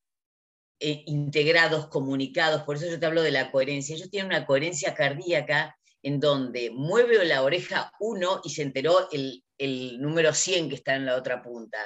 eh, 0.79 1.03
integrados, 1.07 1.87
comunicados, 1.87 2.63
por 2.63 2.77
eso 2.77 2.87
yo 2.87 2.99
te 2.99 3.05
hablo 3.05 3.21
de 3.21 3.31
la 3.31 3.51
coherencia. 3.51 3.95
Ellos 3.95 4.09
tienen 4.09 4.27
una 4.27 4.45
coherencia 4.45 4.95
cardíaca 4.95 5.75
en 6.03 6.19
donde 6.19 6.71
mueve 6.71 7.23
la 7.25 7.43
oreja 7.43 7.91
uno 7.99 8.41
y 8.43 8.51
se 8.51 8.61
enteró 8.61 9.09
el, 9.11 9.43
número 9.99 10.33
100 10.33 10.69
que 10.69 10.75
está 10.75 10.95
en 10.95 11.05
la 11.05 11.17
otra 11.17 11.41
punta. 11.41 11.79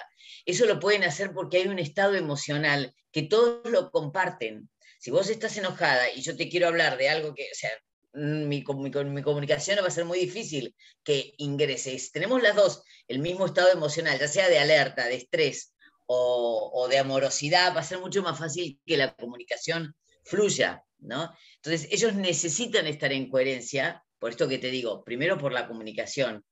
Eso 0.45 0.65
lo 0.65 0.79
pueden 0.79 1.03
hacer 1.03 1.33
porque 1.33 1.57
hay 1.57 1.67
un 1.67 1.79
estado 1.79 2.13
emocional 2.13 2.93
que 3.11 3.23
todos 3.23 3.67
lo 3.71 3.89
comparten. 3.89 4.69
Si 4.99 5.09
vos 5.09 5.27
estás 5.29 5.57
enojada 5.57 6.11
y 6.11 6.21
yo 6.21 6.37
te 6.37 6.49
quiero 6.49 6.67
hablar 6.67 6.97
de 6.97 7.09
algo 7.09 7.33
que, 7.33 7.43
o 7.43 7.55
sea, 7.55 7.71
mm, 8.13 8.47
mi, 8.47 8.63
mi, 8.63 9.21
comunicación 9.21 9.79
va 9.83 9.87
a 9.87 9.91
ser 9.91 10.05
muy 10.05 10.19
difícil 10.19 10.75
que 11.03 11.33
ingreses. 11.37 12.11
Tenemos 12.11 12.41
las 12.41 12.55
dos 12.55 12.83
el 13.07 13.19
mismo 13.19 13.45
estado 13.45 13.71
emocional, 13.71 14.19
ya 14.19 14.27
sea 14.27 14.49
de 14.49 14.59
alerta, 14.59 15.05
de 15.05 15.15
estrés 15.15 15.73
o, 16.05 16.71
o 16.73 16.87
de 16.87 16.99
amorosidad, 16.99 17.75
va 17.75 17.81
a 17.81 17.83
ser 17.83 17.99
mucho 17.99 18.21
más 18.23 18.37
fácil 18.37 18.79
que 18.85 18.97
la 18.97 19.13
comunicación 19.15 19.95
fluya, 20.23 20.83
¿no? 20.99 21.33
Entonces, 21.55 21.89
ellos 21.91 22.13
necesitan 22.15 22.87
estar 22.87 23.11
en 23.11 23.29
coherencia, 23.29 24.03
por 24.19 24.31
esto 24.31 24.47
que 24.47 24.57
te 24.57 24.71
digo, 24.71 25.03
primero 25.03 25.37
por 25.37 25.51
la 25.51 25.67
comunicación, 25.67 26.45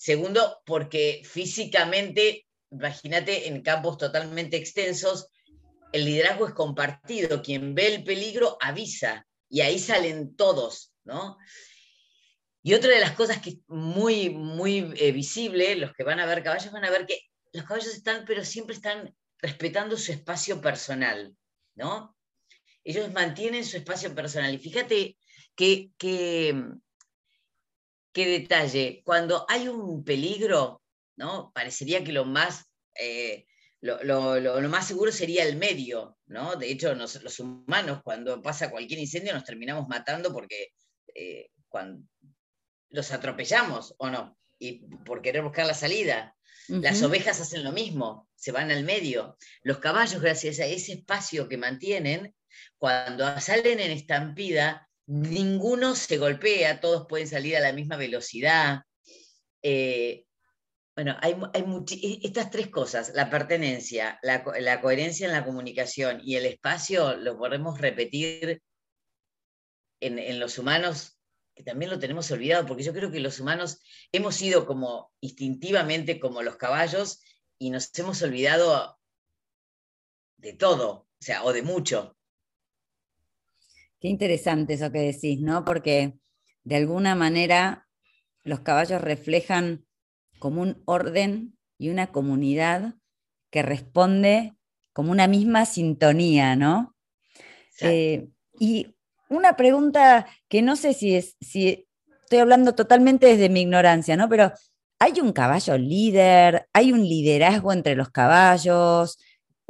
Segundo, 0.00 0.62
porque 0.64 1.20
físicamente, 1.24 2.46
imagínate, 2.70 3.48
en 3.48 3.60
campos 3.60 3.98
totalmente 3.98 4.56
extensos, 4.56 5.28
el 5.92 6.06
liderazgo 6.06 6.48
es 6.48 6.54
compartido. 6.54 7.42
Quien 7.42 7.74
ve 7.74 7.96
el 7.96 8.02
peligro 8.02 8.56
avisa 8.62 9.26
y 9.50 9.60
ahí 9.60 9.78
salen 9.78 10.34
todos, 10.36 10.94
¿no? 11.04 11.36
Y 12.62 12.74
otra 12.74 12.90
de 12.90 13.00
las 13.00 13.12
cosas 13.12 13.40
que 13.42 13.50
es 13.50 13.58
muy, 13.66 14.30
muy 14.30 14.92
eh, 14.96 15.12
visible, 15.12 15.76
los 15.76 15.92
que 15.92 16.04
van 16.04 16.20
a 16.20 16.26
ver 16.26 16.42
caballos 16.42 16.72
van 16.72 16.84
a 16.84 16.90
ver 16.90 17.06
que 17.06 17.20
los 17.52 17.64
caballos 17.64 17.92
están, 17.92 18.24
pero 18.26 18.44
siempre 18.44 18.74
están 18.74 19.14
respetando 19.38 19.96
su 19.96 20.12
espacio 20.12 20.60
personal, 20.60 21.34
¿no? 21.74 22.16
Ellos 22.84 23.12
mantienen 23.12 23.64
su 23.64 23.76
espacio 23.76 24.14
personal. 24.14 24.54
Y 24.54 24.58
fíjate 24.58 25.18
que, 25.54 25.90
que 25.98 26.54
qué 28.12 28.26
detalle, 28.26 29.02
cuando 29.04 29.46
hay 29.48 29.68
un 29.68 30.04
peligro, 30.04 30.82
¿no? 31.16 31.52
Parecería 31.54 32.04
que 32.04 32.12
lo 32.12 32.24
más, 32.24 32.66
eh, 32.94 33.46
lo, 33.82 34.68
más 34.68 34.86
seguro 34.86 35.10
sería 35.10 35.44
el 35.44 35.56
medio, 35.56 36.18
¿no? 36.26 36.56
De 36.56 36.70
hecho, 36.70 36.94
los 36.94 37.40
humanos, 37.40 38.00
cuando 38.04 38.42
pasa 38.42 38.70
cualquier 38.70 39.00
incendio, 39.00 39.32
nos 39.32 39.44
terminamos 39.44 39.88
matando 39.88 40.32
porque 40.32 40.72
eh, 41.14 41.50
cuando 41.68 42.06
los 42.90 43.12
atropellamos, 43.12 43.94
¿o 43.98 44.10
no? 44.10 44.36
Y 44.58 44.86
por 45.04 45.22
querer 45.22 45.42
buscar 45.42 45.66
la 45.66 45.74
salida. 45.74 46.36
Las 46.68 47.02
ovejas 47.02 47.40
hacen 47.40 47.64
lo 47.64 47.72
mismo, 47.72 48.28
se 48.36 48.52
van 48.52 48.70
al 48.70 48.84
medio. 48.84 49.36
Los 49.62 49.78
caballos, 49.78 50.22
gracias 50.22 50.60
a 50.60 50.66
ese 50.66 50.92
espacio 50.92 51.48
que 51.48 51.56
mantienen, 51.56 52.32
cuando 52.78 53.40
salen 53.40 53.80
en 53.80 53.90
estampida, 53.90 54.88
ninguno 55.06 55.96
se 55.96 56.18
golpea, 56.18 56.80
todos 56.80 57.06
pueden 57.08 57.26
salir 57.26 57.56
a 57.56 57.60
la 57.60 57.72
misma 57.72 57.96
velocidad. 57.96 58.82
Eh, 59.62 60.26
bueno, 61.02 61.16
hay, 61.22 61.34
e, 62.02 62.18
estas 62.22 62.50
tres 62.50 62.68
cosas, 62.68 63.12
la 63.14 63.30
pertenencia, 63.30 64.18
la, 64.22 64.42
coherencia 64.82 65.26
en 65.26 65.32
la 65.32 65.46
comunicación 65.46 66.20
y 66.22 66.36
el 66.36 66.44
espacio, 66.44 67.16
lo 67.16 67.38
podemos 67.38 67.80
repetir 67.80 68.62
en, 70.00 70.38
los 70.38 70.58
humanos, 70.58 71.18
que 71.54 71.62
también 71.62 71.90
lo 71.90 71.98
tenemos 71.98 72.30
olvidado, 72.30 72.66
porque 72.66 72.82
yo 72.82 72.92
creo 72.92 73.10
que 73.10 73.20
los 73.20 73.40
humanos 73.40 73.80
hemos 74.12 74.34
sido 74.34 74.66
como 74.66 75.10
instintivamente 75.22 76.20
como 76.20 76.42
los 76.42 76.56
caballos 76.56 77.22
y 77.58 77.70
nos 77.70 77.98
hemos 77.98 78.20
olvidado 78.20 78.98
de 80.36 80.52
todo, 80.52 80.90
o 80.90 81.22
sea, 81.22 81.44
o 81.44 81.54
de 81.54 81.62
mucho. 81.62 82.14
Qué 84.00 84.08
interesante 84.08 84.74
eso 84.74 84.92
que 84.92 84.98
decís, 84.98 85.40
¿no? 85.40 85.64
Porque 85.64 86.18
de 86.62 86.76
alguna 86.76 87.14
manera 87.14 87.88
los 88.42 88.60
caballos 88.60 89.00
reflejan 89.00 89.86
como 90.40 90.62
un 90.62 90.82
orden 90.86 91.56
y 91.78 91.90
una 91.90 92.08
comunidad 92.08 92.94
que 93.50 93.62
responde 93.62 94.54
como 94.92 95.12
una 95.12 95.28
misma 95.28 95.64
sintonía, 95.66 96.56
¿no? 96.56 96.96
Eh, 97.80 98.28
y 98.58 98.96
una 99.28 99.56
pregunta 99.56 100.26
que 100.48 100.60
no 100.62 100.74
sé 100.74 100.92
si 100.92 101.14
es, 101.14 101.36
si 101.40 101.86
estoy 102.24 102.40
hablando 102.40 102.74
totalmente 102.74 103.26
desde 103.26 103.48
mi 103.48 103.60
ignorancia, 103.60 104.16
¿no? 104.16 104.28
Pero 104.28 104.52
¿hay 104.98 105.20
un 105.20 105.32
caballo 105.32 105.78
líder? 105.78 106.66
¿Hay 106.72 106.92
un 106.92 107.02
liderazgo 107.08 107.72
entre 107.72 107.94
los 107.94 108.10
caballos? 108.10 109.16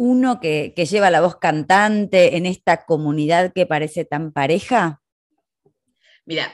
uno 0.01 0.41
que, 0.41 0.73
lleva 0.91 1.11
la 1.11 1.21
voz 1.21 1.37
cantante 1.37 2.39
en 2.39 2.47
esta 2.47 2.87
comunidad 2.87 3.53
que 3.53 3.67
parece 3.67 4.07
tan 4.07 4.33
pareja? 4.33 5.03
Mira, 6.25 6.51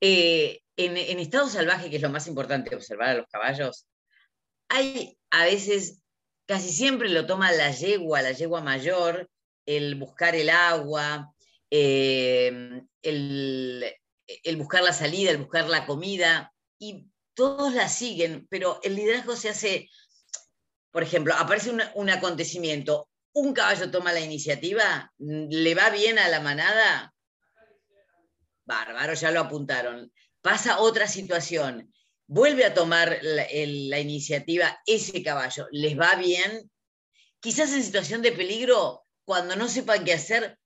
eh, 0.00 0.61
en, 0.76 1.18
estado 1.18 1.48
salvaje, 1.48 1.90
que 1.90 1.96
es 1.96 2.02
lo 2.02 2.10
más 2.10 2.26
importante 2.26 2.74
observar 2.74 3.10
a 3.10 3.14
los 3.14 3.26
caballos, 3.28 3.86
hay 4.68 5.18
a 5.30 5.44
veces, 5.44 6.02
casi 6.46 6.72
siempre 6.72 7.08
lo 7.08 7.26
toma 7.26 7.52
la 7.52 7.70
yegua, 7.70 8.22
la 8.22 8.32
yegua 8.32 8.60
mayor, 8.62 9.28
el 9.66 9.94
buscar 9.96 10.34
el 10.34 10.50
agua, 10.50 11.32
eh, 11.70 12.82
el, 13.02 13.94
el 14.26 14.56
buscar 14.56 14.82
la 14.82 14.92
salida, 14.92 15.30
el 15.30 15.38
buscar 15.38 15.68
la 15.68 15.86
comida, 15.86 16.52
y 16.78 17.06
todos 17.34 17.74
la 17.74 17.88
siguen, 17.88 18.46
pero 18.50 18.80
el 18.82 18.96
liderazgo 18.96 19.36
se 19.36 19.50
hace 19.50 19.88
por 20.92 21.02
ejemplo, 21.02 21.34
aparece 21.34 21.70
un, 21.94 22.10
acontecimiento, 22.10 23.08
un 23.32 23.54
caballo 23.54 23.90
toma 23.90 24.12
la 24.12 24.20
iniciativa, 24.20 25.10
le 25.18 25.74
va 25.74 25.88
bien 25.88 26.18
a 26.18 26.28
la 26.28 26.40
manada, 26.40 27.14
bárbaro, 28.66 29.14
ya 29.14 29.30
lo 29.30 29.40
apuntaron. 29.40 30.12
Pasa 30.42 30.80
otra 30.80 31.08
situación, 31.08 31.92
vuelve 32.26 32.64
a 32.64 32.74
tomar 32.74 33.18
la, 33.22 33.98
iniciativa 34.00 34.80
ese 34.86 35.22
caballo, 35.22 35.66
les 35.70 35.98
va 35.98 36.14
bien. 36.16 36.70
Quizás 37.40 37.72
en 37.72 37.82
situación 37.82 38.22
de 38.22 38.32
peligro, 38.32 39.04
cuando 39.24 39.56
no 39.56 39.68
sepan 39.68 40.04
qué 40.04 40.12
hacer, 40.14 40.58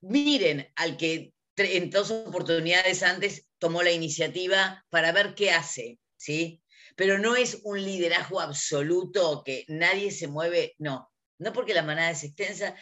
miren 0.00 0.70
al 0.76 0.96
que 0.96 1.32
en 1.56 1.90
dos 1.90 2.10
oportunidades 2.10 3.02
antes 3.02 3.46
tomó 3.58 3.82
la 3.82 3.92
iniciativa 3.92 4.84
para 4.90 5.12
ver 5.12 5.34
qué 5.34 5.52
hace, 5.52 5.98
¿sí? 6.16 6.62
pero 6.96 7.18
no 7.18 7.36
es 7.36 7.60
un 7.64 7.82
liderazgo 7.82 8.40
absoluto 8.40 9.42
que 9.44 9.64
nadie 9.68 10.10
se 10.10 10.28
mueve, 10.28 10.74
no, 10.78 11.10
no 11.38 11.52
porque 11.52 11.74
la 11.74 11.82
manada 11.82 12.10
es 12.10 12.24
extensa. 12.24 12.76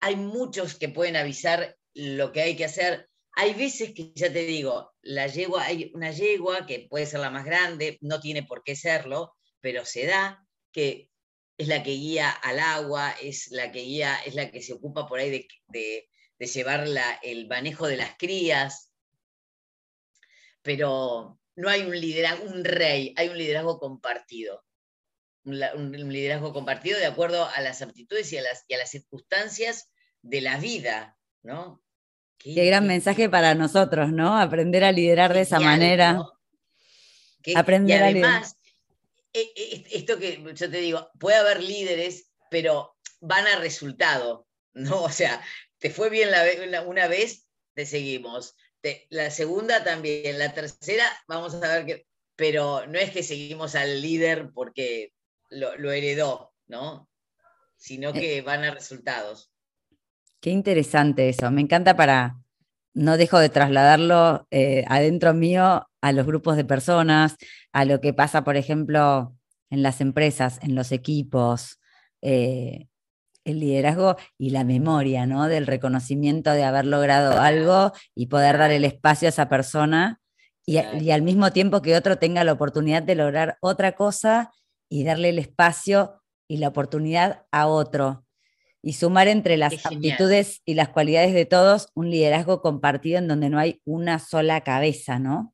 hay 0.00 0.16
muchos 0.16 0.74
que 0.74 0.88
pueden 0.88 1.16
avisar 1.16 1.76
lo 1.94 2.32
que 2.32 2.42
hay 2.42 2.56
que 2.56 2.66
hacer. 2.66 3.08
Hay 3.38 3.52
veces 3.52 3.92
que, 3.92 4.12
ya 4.14 4.32
te 4.32 4.46
digo, 4.46 4.94
la 5.02 5.26
yegua, 5.26 5.64
hay 5.66 5.90
una 5.94 6.10
yegua 6.10 6.66
que 6.66 6.86
puede 6.88 7.04
ser 7.04 7.20
la 7.20 7.28
más 7.28 7.44
grande, 7.44 7.98
no 8.00 8.18
tiene 8.18 8.42
por 8.42 8.64
qué 8.64 8.74
serlo, 8.74 9.36
pero 9.60 9.84
se 9.84 10.06
da 10.06 10.42
que 10.72 11.10
es 11.58 11.68
la 11.68 11.82
que 11.82 11.90
guía 11.90 12.30
al 12.30 12.58
agua, 12.60 13.14
es 13.20 13.48
la 13.50 13.70
que 13.72 13.80
guía, 13.80 14.16
es 14.24 14.34
la 14.34 14.50
que 14.50 14.62
se 14.62 14.72
ocupa 14.72 15.06
por 15.06 15.18
ahí 15.18 15.46
de, 15.68 16.08
llevar 16.38 16.86
el 17.22 17.46
manejo 17.46 17.86
de 17.86 17.98
las 17.98 18.16
crías. 18.16 18.90
Pero 20.62 21.38
no 21.56 21.68
hay 21.68 21.82
un 21.82 22.00
liderazgo, 22.00 22.46
un 22.46 22.64
rey, 22.64 23.12
hay 23.18 23.28
un 23.28 23.36
liderazgo 23.36 23.78
compartido. 23.78 24.64
Un, 25.44 25.92
liderazgo 26.10 26.54
compartido 26.54 26.98
de 26.98 27.06
acuerdo 27.06 27.44
a 27.44 27.60
las 27.60 27.82
aptitudes 27.82 28.32
y 28.32 28.38
a 28.38 28.42
las, 28.42 28.64
las 28.66 28.90
circunstancias 28.90 29.92
de 30.22 30.40
la 30.40 30.58
vida, 30.58 31.18
¿no? 31.42 31.82
Qué, 32.38 32.64
gran 32.64 32.86
mensaje 32.86 33.28
para 33.28 33.54
nosotros, 33.54 34.12
¿no? 34.12 34.38
Aprender 34.38 34.84
a 34.84 34.92
liderar 34.92 35.34
de 35.34 35.40
esa 35.40 35.60
manera. 35.60 36.22
Aprender 37.54 38.00
y 38.00 38.02
además, 38.02 38.56
e, 39.32 39.52
e, 39.54 39.84
esto 39.92 40.18
que 40.18 40.42
yo 40.54 40.70
te 40.70 40.78
digo, 40.78 41.10
puede 41.18 41.36
haber 41.36 41.62
líderes, 41.62 42.30
pero 42.50 42.96
van 43.20 43.46
a 43.46 43.56
resultado, 43.56 44.46
¿no? 44.74 45.02
O 45.04 45.10
sea, 45.10 45.42
te 45.78 45.90
fue 45.90 46.10
bien 46.10 46.30
la, 46.30 46.82
una 46.82 47.06
vez, 47.08 47.46
te 47.74 47.86
seguimos 47.86 48.56
la 49.10 49.30
segunda 49.30 49.82
también, 49.84 50.38
la 50.38 50.52
tercera, 50.52 51.04
vamos 51.26 51.54
a 51.54 51.60
ver 51.60 51.86
qué, 51.86 52.06
pero 52.36 52.86
no 52.86 52.98
es 52.98 53.10
que 53.10 53.22
seguimos 53.22 53.74
al 53.74 54.02
líder 54.02 54.50
porque 54.54 55.12
lo, 55.50 55.90
heredó, 55.90 56.52
¿no? 56.66 57.08
Sino 57.76 58.10
eh. 58.10 58.12
que 58.12 58.42
van 58.42 58.64
a 58.64 58.74
resultados. 58.74 59.50
Qué 60.40 60.50
interesante 60.50 61.28
eso, 61.28 61.50
me 61.50 61.60
encanta 61.60 61.96
para, 61.96 62.38
no 62.94 63.16
dejo 63.16 63.38
de 63.38 63.48
trasladarlo 63.48 64.46
eh, 64.50 64.84
adentro 64.88 65.34
mío 65.34 65.88
a 66.00 66.12
los 66.12 66.26
grupos 66.26 66.56
de 66.56 66.64
personas, 66.64 67.36
a 67.72 67.84
lo 67.84 68.00
que 68.00 68.12
pasa, 68.12 68.44
por 68.44 68.56
ejemplo, 68.56 69.34
en 69.70 69.82
las 69.82 70.00
empresas, 70.00 70.58
en 70.62 70.74
los 70.74 70.92
equipos, 70.92 71.80
eh, 72.22 72.88
el 73.44 73.60
liderazgo 73.60 74.16
y 74.38 74.50
la 74.50 74.64
memoria, 74.64 75.26
¿no? 75.26 75.48
Del 75.48 75.66
reconocimiento 75.66 76.50
de 76.52 76.64
haber 76.64 76.84
logrado 76.84 77.40
algo 77.40 77.92
y 78.14 78.26
poder 78.26 78.58
dar 78.58 78.72
el 78.72 78.84
espacio 78.84 79.28
a 79.28 79.30
esa 79.30 79.48
persona 79.48 80.20
y, 80.66 80.78
al 81.10 81.22
mismo 81.22 81.52
tiempo 81.52 81.80
que 81.80 81.96
otro 81.96 82.18
tenga 82.18 82.42
la 82.42 82.52
oportunidad 82.52 83.02
de 83.02 83.14
lograr 83.14 83.56
otra 83.60 83.92
cosa 83.92 84.52
y 84.90 85.04
darle 85.04 85.28
el 85.28 85.38
espacio 85.38 86.20
y 86.48 86.58
la 86.58 86.68
oportunidad 86.68 87.46
a 87.52 87.68
otro. 87.68 88.25
Y 88.86 88.92
sumar 88.92 89.26
entre 89.26 89.56
las 89.56 89.84
aptitudes 89.84 90.62
y 90.64 90.74
las 90.74 90.90
cualidades 90.90 91.34
de 91.34 91.44
todos 91.44 91.88
un 91.94 92.08
liderazgo 92.08 92.62
compartido 92.62 93.18
en 93.18 93.26
donde 93.26 93.50
no 93.50 93.58
hay 93.58 93.80
una 93.84 94.20
sola 94.20 94.60
cabeza, 94.60 95.18
¿no? 95.18 95.52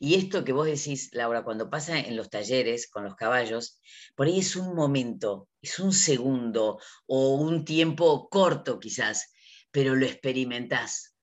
Y 0.00 0.16
esto 0.16 0.44
que 0.44 0.52
vos 0.52 0.66
decís, 0.66 1.10
Laura, 1.12 1.44
cuando 1.44 1.70
pasa 1.70 1.96
en 1.96 2.16
los 2.16 2.28
talleres 2.28 2.90
con 2.90 3.04
los 3.04 3.14
caballos, 3.14 3.78
por 4.16 4.26
ahí 4.26 4.40
es 4.40 4.56
un 4.56 4.74
momento, 4.74 5.48
es 5.62 5.78
un 5.78 5.92
segundo 5.92 6.80
o 7.06 7.36
un 7.36 7.64
tiempo 7.64 8.28
corto 8.28 8.80
quizás, 8.80 9.32
pero 9.70 9.94
lo 9.94 10.06
experimentás. 10.06 11.14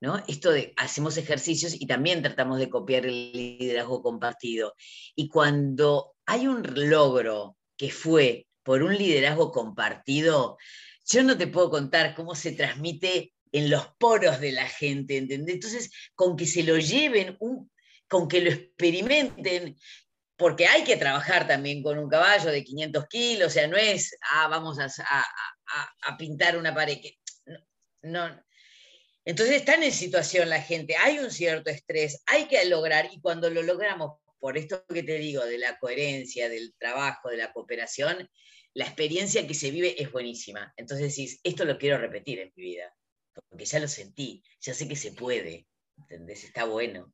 ¿no? 0.00 0.20
Esto 0.26 0.50
de 0.50 0.74
hacemos 0.78 1.16
ejercicios 1.16 1.80
y 1.80 1.86
también 1.86 2.22
tratamos 2.22 2.58
de 2.58 2.68
copiar 2.68 3.06
el 3.06 3.30
liderazgo 3.30 4.02
compartido. 4.02 4.74
Y 5.14 5.28
cuando 5.28 6.16
hay 6.26 6.48
un 6.48 6.64
logro 6.74 7.56
que 7.76 7.92
fue 7.92 8.48
por 8.70 8.84
un 8.84 8.96
liderazgo 8.96 9.50
compartido, 9.50 10.56
yo 11.04 11.24
no 11.24 11.36
te 11.36 11.48
puedo 11.48 11.70
contar 11.70 12.14
cómo 12.14 12.36
se 12.36 12.52
transmite 12.52 13.34
en 13.50 13.68
los 13.68 13.88
poros 13.98 14.38
de 14.38 14.52
la 14.52 14.64
gente, 14.68 15.16
¿entendés? 15.16 15.56
Entonces, 15.56 15.90
con 16.14 16.36
que 16.36 16.46
se 16.46 16.62
lo 16.62 16.78
lleven 16.78 17.36
un, 17.40 17.68
con 18.06 18.28
que 18.28 18.40
lo 18.40 18.48
experimenten, 18.48 19.76
porque 20.36 20.68
hay 20.68 20.84
que 20.84 20.96
trabajar 20.96 21.48
también 21.48 21.82
con 21.82 21.98
un 21.98 22.08
caballo 22.08 22.52
de 22.52 22.62
500 22.62 23.08
kilos, 23.08 23.48
o 23.48 23.50
sea, 23.50 23.66
no 23.66 23.76
es, 23.76 24.16
ah, 24.34 24.46
vamos 24.46 24.78
a, 24.78 26.16
pintar 26.16 26.56
una 26.56 26.72
pared. 26.72 26.98
No, 28.02 28.40
Entonces 29.24 29.56
están 29.56 29.82
en 29.82 29.90
situación 29.90 30.48
la 30.48 30.62
gente, 30.62 30.94
hay 30.96 31.18
un 31.18 31.32
cierto 31.32 31.70
estrés, 31.70 32.22
hay 32.24 32.46
que 32.46 32.64
lograr, 32.66 33.10
y 33.12 33.20
cuando 33.20 33.50
lo 33.50 33.64
logramos, 33.64 34.20
por 34.38 34.56
esto 34.56 34.84
que 34.86 35.02
te 35.02 35.18
digo, 35.18 35.44
de 35.44 35.58
la 35.58 35.76
coherencia, 35.80 36.48
del 36.48 36.72
trabajo, 36.78 37.30
de 37.30 37.36
la 37.36 37.52
cooperación, 37.52 38.30
la 38.74 38.84
experiencia 38.84 39.46
que 39.46 39.54
se 39.54 39.70
vive 39.70 40.00
es 40.00 40.10
buenísima. 40.12 40.72
Entonces 40.76 41.14
decís, 41.14 41.40
esto 41.42 41.64
lo 41.64 41.78
quiero 41.78 41.98
repetir 41.98 42.38
en 42.38 42.52
mi 42.56 42.62
vida, 42.62 42.94
porque 43.48 43.64
ya 43.64 43.80
lo 43.80 43.88
sentí, 43.88 44.42
ya 44.60 44.74
sé 44.74 44.88
que 44.88 44.96
se 44.96 45.12
puede, 45.12 45.66
¿entendés? 45.98 46.44
Está 46.44 46.64
bueno. 46.64 47.12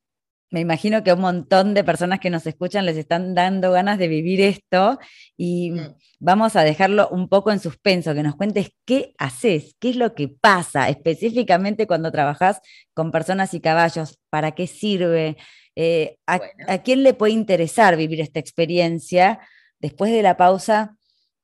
Me 0.51 0.61
imagino 0.61 1.03
que 1.03 1.11
a 1.11 1.14
un 1.14 1.23
montón 1.23 1.75
de 1.75 1.83
personas 1.83 2.21
que 2.21 2.31
nos 2.31 2.47
escuchan 2.47 2.87
les 2.87 2.97
están 2.97 3.35
dando 3.35 3.73
ganas 3.73 3.99
de 3.99 4.07
vivir 4.07 4.40
esto 4.40 4.99
y 5.37 5.73
mm. 5.73 5.97
vamos 6.21 6.55
a 6.55 6.62
dejarlo 6.62 7.09
un 7.09 7.29
poco 7.29 7.51
en 7.51 7.59
suspenso, 7.59 8.14
que 8.14 8.23
nos 8.23 8.37
cuentes 8.37 8.71
qué 8.85 9.12
haces, 9.19 9.75
qué 9.81 9.90
es 9.90 9.97
lo 9.97 10.14
que 10.14 10.29
pasa 10.29 10.88
específicamente 10.88 11.88
cuando 11.88 12.12
trabajas 12.12 12.61
con 12.95 13.11
personas 13.11 13.55
y 13.55 13.61
caballos, 13.61 14.21
para 14.31 14.53
qué 14.53 14.69
sirve, 14.69 15.37
eh, 15.75 16.16
a, 16.27 16.38
quién 16.83 17.03
le 17.03 17.12
puede 17.12 17.33
interesar 17.33 17.97
vivir 17.97 18.21
esta 18.21 18.38
experiencia 18.38 19.40
después 19.81 20.12
de 20.12 20.23
la 20.23 20.37
pausa 20.37 20.97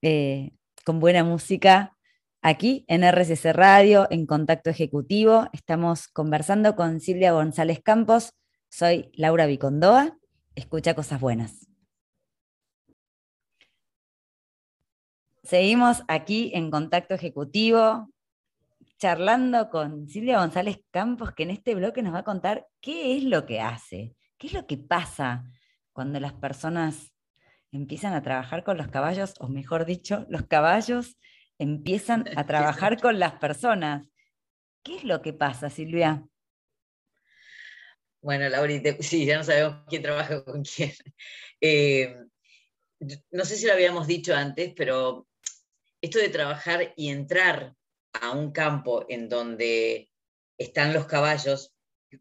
eh, 0.03 0.53
con 0.85 1.01
buena 1.01 1.25
música. 1.25 1.97
Aquí 2.43 2.85
en 2.89 3.05
RCC 3.05 3.53
Radio, 3.53 4.09
en 4.11 4.27
Contacto 4.27 4.69
Ejecutivo, 4.69 5.49
estamos 5.53 6.09
conversando 6.09 6.75
con 6.75 7.01
Silvia 7.01 7.33
González 7.33 7.81
Campos, 7.83 8.35
soy 8.69 9.13
Laura 9.15 9.47
Vicondoa. 9.47 10.19
Escucha 10.55 10.95
cosas 10.95 11.21
buenas. 11.21 11.69
Seguimos 15.45 16.03
aquí 16.09 16.51
en 16.55 16.71
contacto 16.71 17.15
ejecutivo, 17.15 18.09
charlando 18.99 19.69
con 19.71 20.09
Silvia 20.09 20.39
González 20.39 20.81
Campos, 20.91 21.33
que 21.33 21.43
en 21.43 21.51
este 21.51 21.75
bloque 21.75 22.03
nos 22.03 22.15
va 22.15 22.21
a 22.21 22.25
contar 22.25 22.67
qué 22.81 23.17
es 23.17 23.25
lo 23.25 23.45
que 23.45 23.61
hace, 23.61 24.17
qué 24.39 24.47
es 24.47 24.53
lo 24.53 24.67
que 24.67 24.79
pasa 24.79 25.45
cuando 25.93 26.21
las 26.21 26.33
personas 26.33 27.12
empiezan 27.73 28.13
a 28.13 28.23
trabajar 28.23 28.63
con 28.63 28.77
los 28.77 28.89
caballos, 28.89 29.35
o 29.41 29.49
mejor 29.49 29.87
dicho, 29.87 30.27
los 30.29 30.47
caballos 30.47 31.19
empiezan 31.59 32.29
a 32.37 32.47
trabajar 32.47 33.01
con 33.01 33.19
las 33.19 33.35
personas. 33.35 34.09
¿Qué 34.83 34.97
es 34.97 35.05
lo 35.05 35.23
que 35.23 35.33
pasa, 35.33 35.71
Silvia? 35.71 36.27
Bueno, 38.21 38.49
Laurita, 38.49 38.97
sí, 39.01 39.25
ya 39.25 39.39
no 39.39 39.45
sabemos 39.45 39.85
quién 39.89 40.03
trabaja 40.03 40.45
con 40.45 40.63
quién. 40.63 40.93
Eh, 41.65 42.17
no 43.31 43.45
sé 43.45 43.57
si 43.57 43.67
lo 43.67 43.73
habíamos 43.73 44.09
dicho 44.09 44.35
antes, 44.35 44.73
pero 44.77 45.29
esto 46.01 46.19
de 46.19 46.29
trabajar 46.29 46.93
y 46.97 47.11
entrar 47.11 47.77
a 48.15 48.33
un 48.33 48.51
campo 48.51 49.07
en 49.09 49.29
donde 49.29 50.11
están 50.59 50.93
los 50.93 51.07
caballos, 51.07 51.73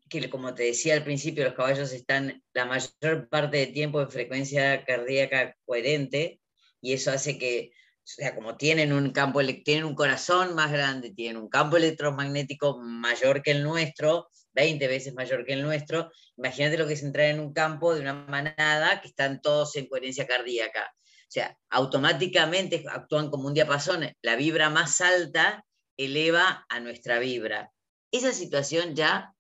que 0.10 0.30
como 0.30 0.54
te 0.54 0.64
decía 0.64 0.94
al 0.94 1.04
principio, 1.04 1.44
los 1.44 1.54
caballos 1.54 1.92
están 1.92 2.44
la 2.54 2.66
mayor 2.66 3.30
parte 3.30 3.58
del 3.58 3.74
tiempo 3.74 4.02
en 4.02 4.10
frecuencia 4.10 4.86
cardíaca 4.86 5.56
coherente, 5.66 6.40
y 6.82 6.94
eso 6.94 7.12
hace 7.12 7.38
que, 7.38 7.72
o 7.74 8.02
sea, 8.04 8.36
como 8.36 8.58
tienen 8.58 8.94
un 8.94 9.12
campo, 9.12 9.42
tienen 9.64 9.86
un 9.86 9.96
corazón 9.96 10.56
más 10.56 10.72
grande, 10.72 11.12
tienen 11.12 11.38
un 11.38 11.50
campo 11.50 11.78
electromagnético 11.78 12.80
mayor 12.80 13.42
que 13.42 13.52
el 13.52 13.64
nuestro, 13.64 14.30
20 14.54 14.88
veces 14.88 15.14
mayor 15.14 15.46
que 15.46 15.54
el 15.54 15.62
nuestro, 15.62 16.12
imagínate 16.38 16.78
lo 16.78 16.88
que 16.88 16.94
es 16.94 17.04
entrar 17.04 17.28
en 17.28 17.40
un 17.40 17.54
campo 17.54 17.94
de 17.94 18.02
una 18.02 18.14
manada 18.14 19.02
que 19.02 19.08
están 19.08 19.42
todos 19.42 19.76
en 19.76 19.88
coherencia 19.88 20.28
cardíaca. 20.28 20.92
O 20.94 21.34
sea, 21.34 21.58
automáticamente 21.70 22.84
actúan 22.90 23.30
como 23.30 23.48
un 23.48 23.54
diapasón, 23.54 24.12
la 24.22 24.36
vibra 24.36 24.70
más 24.70 25.00
alta 25.00 25.64
eleva 25.96 26.66
a 26.68 26.80
nuestra 26.82 27.20
vibra. 27.20 27.72
Esa 28.12 28.34
situación 28.34 28.96
ya 28.96 29.34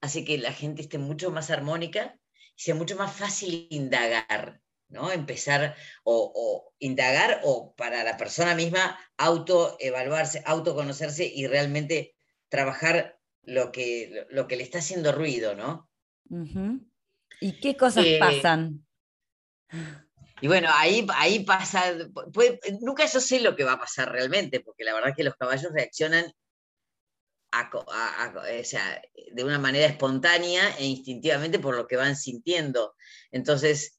hace 0.00 0.24
que 0.24 0.38
la 0.38 0.52
gente 0.52 0.82
esté 0.82 0.98
mucho 0.98 1.30
más 1.30 1.50
armónica 1.50 2.18
y 2.56 2.62
sea 2.62 2.74
mucho 2.74 2.96
más 2.96 3.12
fácil 3.14 3.66
indagar, 3.70 4.60
¿no? 4.88 5.10
Empezar 5.12 5.76
o, 6.04 6.32
o 6.34 6.74
indagar 6.78 7.40
o 7.44 7.74
para 7.74 8.04
la 8.04 8.16
persona 8.16 8.54
misma 8.54 8.98
autoevaluarse, 9.16 10.42
autoconocerse 10.46 11.26
y 11.26 11.46
realmente 11.46 12.14
trabajar 12.48 13.18
lo 13.42 13.72
que, 13.72 14.26
lo 14.30 14.46
que 14.46 14.56
le 14.56 14.62
está 14.62 14.78
haciendo 14.78 15.12
ruido, 15.12 15.54
¿no? 15.54 15.88
¿Y 17.40 17.60
qué 17.60 17.76
cosas 17.76 18.04
eh, 18.06 18.18
pasan? 18.18 18.86
Y 20.40 20.46
bueno, 20.46 20.68
ahí, 20.72 21.06
ahí 21.14 21.44
pasa, 21.44 21.94
nunca 22.80 23.06
yo 23.06 23.20
sé 23.20 23.40
lo 23.40 23.56
que 23.56 23.64
va 23.64 23.72
a 23.72 23.80
pasar 23.80 24.12
realmente, 24.12 24.60
porque 24.60 24.84
la 24.84 24.94
verdad 24.94 25.10
es 25.10 25.16
que 25.16 25.24
los 25.24 25.34
caballos 25.34 25.72
reaccionan 25.72 26.32
de 29.32 29.44
una 29.44 29.58
manera 29.58 29.86
espontánea 29.86 30.76
e 30.78 30.86
instintivamente 30.86 31.58
por 31.58 31.76
lo 31.76 31.86
que 31.86 31.96
van 31.96 32.16
sintiendo. 32.16 32.94
Entonces, 33.30 33.98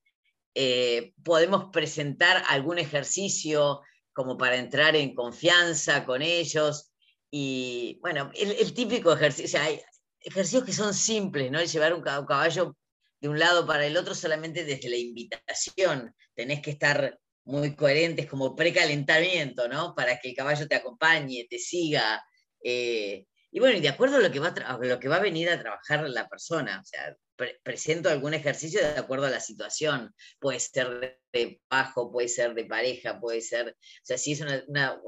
eh, 0.56 1.14
podemos 1.24 1.70
presentar 1.72 2.44
algún 2.48 2.80
ejercicio 2.80 3.82
como 4.14 4.38
para 4.38 4.58
entrar 4.58 4.96
en 4.96 5.16
confianza 5.16 6.06
con 6.06 6.22
ellos. 6.22 6.92
Y 7.32 7.98
bueno, 8.02 8.32
el, 8.36 8.74
típico 8.74 9.14
ejercicio, 9.14 9.62
hay 9.62 9.80
ejercicios 10.20 10.66
que 10.66 10.74
son 10.74 10.94
simples, 10.94 11.52
¿no? 11.52 11.64
Llevar 11.64 11.94
un 11.94 12.02
caballo 12.02 12.76
de 13.22 13.30
un 13.30 13.40
lado 13.40 13.66
para 13.66 13.86
el 13.86 13.96
otro 13.98 14.16
solamente 14.16 14.66
desde 14.66 14.90
la 14.90 14.98
invitación. 14.98 16.14
Tenés 16.36 16.62
que 16.62 16.72
estar 16.72 17.18
muy 17.46 17.76
coherentes 17.76 18.26
como 18.26 18.56
precalentamiento, 18.56 19.68
¿no? 19.68 19.96
Para 19.96 20.20
que 20.20 20.30
el 20.30 20.36
caballo 20.36 20.68
te 20.68 20.76
acompañe, 20.76 21.48
te 21.50 21.58
siga. 21.58 22.24
Eh, 22.64 23.26
y 23.52 23.60
bueno, 23.60 23.78
y 23.78 23.82
de 23.82 23.90
acuerdo 23.90 24.18
a 24.18 24.20
lo 24.20 24.32
que 24.32 24.40
va 24.40 24.50
a, 24.50 24.78
lo 24.78 25.00
que 25.00 25.08
va 25.08 25.16
a 25.16 25.22
venir 25.22 25.50
a 25.50 25.60
trabajar 25.60 26.08
la 26.08 26.28
persona. 26.28 26.82
O 26.82 26.86
sea, 26.86 27.16
presento 27.64 28.10
algún 28.10 28.34
ejercicio 28.34 28.80
de 28.80 29.00
acuerdo 29.00 29.26
a 29.26 29.32
la 29.32 29.40
situación. 29.40 30.14
Puede 30.40 30.60
ser 30.60 31.20
de 31.34 31.62
bajo, 31.70 32.12
puede 32.12 32.28
ser 32.28 32.54
de 32.54 32.66
pareja, 32.66 33.20
puede 33.20 33.42
ser, 33.42 33.70
o 33.70 34.04
sea, 34.04 34.18
si 34.18 34.34
es 34.34 34.42
una, 34.68 35.00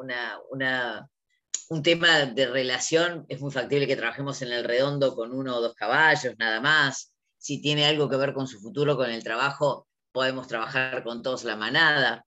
un 1.69 1.83
tema 1.83 2.25
de 2.25 2.47
relación, 2.47 3.25
es 3.29 3.39
muy 3.41 3.51
factible 3.51 3.87
que 3.87 3.95
trabajemos 3.95 4.41
en 4.41 4.51
el 4.51 4.63
redondo 4.63 5.15
con 5.15 5.33
uno 5.33 5.57
o 5.57 5.61
dos 5.61 5.75
caballos, 5.75 6.33
nada 6.39 6.59
más. 6.61 7.13
Si 7.37 7.61
tiene 7.61 7.85
algo 7.85 8.09
que 8.09 8.17
ver 8.17 8.33
con 8.33 8.47
su 8.47 8.59
futuro, 8.59 8.97
con 8.97 9.09
el 9.09 9.23
trabajo, 9.23 9.87
podemos 10.11 10.47
trabajar 10.47 11.03
con 11.03 11.21
todos 11.21 11.43
la 11.43 11.55
manada. 11.55 12.25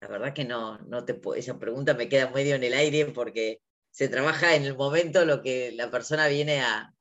La 0.00 0.08
verdad 0.08 0.34
que 0.34 0.44
no, 0.44 0.78
no 0.78 1.04
te 1.04 1.20
esa 1.36 1.58
pregunta 1.58 1.94
me 1.94 2.08
queda 2.08 2.30
medio 2.30 2.54
en 2.56 2.64
el 2.64 2.74
aire 2.74 3.06
porque 3.06 3.60
se 3.96 4.10
trabaja 4.10 4.54
en 4.54 4.64
el 4.66 4.76
momento 4.76 5.24
lo 5.24 5.40
que 5.40 5.72
la 5.72 5.90
persona 5.90 6.28
viene 6.28 6.60
a, 6.60 6.94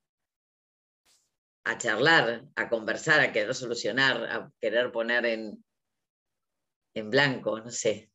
a 1.66 1.78
charlar, 1.78 2.46
a 2.56 2.70
conversar, 2.70 3.20
a 3.20 3.34
querer 3.34 3.54
solucionar, 3.54 4.24
a 4.24 4.50
querer 4.62 4.94
poner 4.94 5.26
en, 5.26 5.66
en 6.94 7.10
blanco, 7.10 7.60
no 7.60 7.70
sé. 7.70 8.10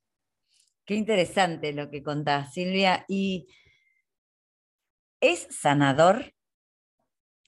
Qué 0.86 0.94
interesante 0.94 1.74
lo 1.74 1.90
que 1.90 2.02
contás, 2.02 2.54
Silvia. 2.54 3.04
¿Y 3.06 3.48
es 5.20 5.46
sanador 5.50 6.32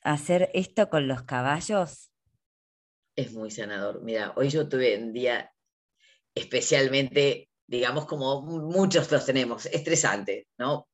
hacer 0.02 0.50
esto 0.52 0.90
con 0.90 1.08
los 1.08 1.22
caballos? 1.22 2.12
Es 3.16 3.32
muy 3.32 3.50
sanador. 3.50 4.02
Mira, 4.02 4.34
hoy 4.36 4.50
yo 4.50 4.68
tuve 4.68 4.98
un 4.98 5.14
día 5.14 5.50
especialmente, 6.34 7.48
digamos, 7.66 8.04
como 8.04 8.42
muchos 8.42 9.10
los 9.10 9.24
tenemos, 9.24 9.64
estresante, 9.64 10.46
¿no? 10.58 10.90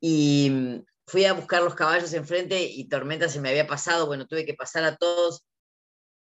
Y 0.00 0.82
fui 1.06 1.24
a 1.24 1.32
buscar 1.32 1.62
los 1.62 1.74
caballos 1.74 2.12
enfrente 2.12 2.62
y 2.62 2.88
Tormenta 2.88 3.28
se 3.28 3.40
me 3.40 3.48
había 3.48 3.66
pasado, 3.66 4.06
bueno, 4.06 4.26
tuve 4.26 4.44
que 4.44 4.54
pasar 4.54 4.84
a 4.84 4.96
todos. 4.96 5.44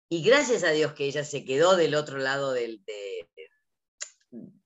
Y 0.09 0.23
gracias 0.23 0.63
a 0.63 0.71
Dios 0.71 0.93
que 0.93 1.07
ella 1.07 1.25
se 1.25 1.45
quedó 1.45 1.77
del 1.77 1.95
otro 1.95 2.19
lado 2.19 2.53
del, 2.53 2.85
de, 2.85 3.29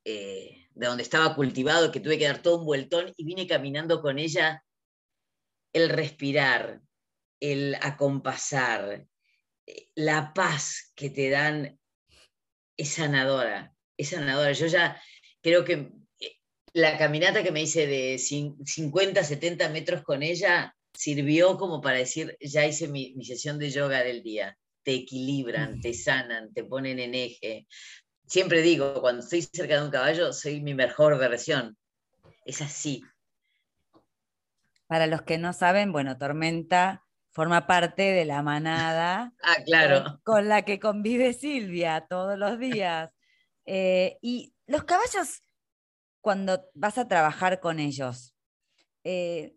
eh, 0.05 0.69
de, 0.75 0.87
donde 0.87 1.03
estaba 1.03 1.35
cultivado, 1.35 1.93
que 1.93 2.01
tuve 2.01 2.19
que 2.19 2.27
dar 2.27 2.43
todo 2.43 2.59
un 2.59 2.67
vueltón 2.67 3.13
y 3.17 3.25
vine 3.25 3.47
caminando 3.47 4.03
con 4.03 4.19
ella. 4.19 4.63
El 5.73 5.89
respirar, 5.89 6.81
el 7.39 7.77
acompasar, 7.81 9.07
eh, 9.67 9.89
la 9.95 10.35
paz 10.35 10.93
que 10.95 11.11
te 11.11 11.31
dan 11.31 11.79
es 12.77 12.95
sanadora, 12.95 13.75
es 13.97 14.11
sanadora. 14.11 14.53
Yo 14.53 14.67
ya 14.67 15.01
creo 15.43 15.65
que 15.65 15.93
la 16.73 16.99
caminata 16.99 17.43
que 17.43 17.53
me 17.53 17.63
hice 17.63 17.87
de 17.87 18.19
50, 18.19 19.23
70 19.25 19.69
metros 19.71 20.03
con 20.03 20.23
ella 20.23 20.75
sirvió 20.93 21.57
como 21.57 21.81
para 21.81 21.99
decir, 21.99 22.37
ya 22.41 22.67
hice 22.67 22.89
mi, 22.89 23.15
sesión 23.25 23.59
de 23.59 23.71
yoga 23.71 24.03
del 24.03 24.23
día. 24.23 24.57
Te 24.83 24.95
equilibran, 24.95 25.81
te 25.81 25.93
sanan, 25.95 26.53
te 26.53 26.65
ponen 26.65 26.99
en 26.99 27.15
eje. 27.15 27.67
Siempre 28.27 28.63
digo, 28.63 29.01
cuando 29.01 29.23
estoy 29.23 29.43
cerca 29.43 29.77
de 29.77 29.85
un 29.85 29.91
caballo, 29.91 30.33
soy 30.33 30.61
mi 30.61 30.75
mejor 30.75 31.19
versión. 31.19 31.77
Es 32.45 32.63
así. 32.63 33.03
Para 34.87 35.07
los 35.07 35.23
que 35.23 35.39
no 35.39 35.53
saben, 35.53 35.93
bueno, 35.93 36.17
Tormenta 36.19 37.05
forma 37.31 37.67
parte 37.67 38.03
de 38.03 38.25
la 38.25 38.43
manada 38.43 39.33
ah, 39.43 39.57
claro. 39.65 40.21
con, 40.25 40.49
la 40.49 40.63
que 40.63 40.81
convive 40.81 41.33
Silvia 41.33 42.07
todos 42.09 42.39
los 42.39 42.59
días. 42.59 43.11
Eh, 43.67 44.19
y 44.21 44.55
los 44.67 44.85
caballos 44.85 45.43
cuando 46.21 46.69
vas 46.75 46.99
a 46.99 47.09
trabajar 47.09 47.61
con 47.61 47.79
ellos, 47.79 48.35
eh, 49.05 49.57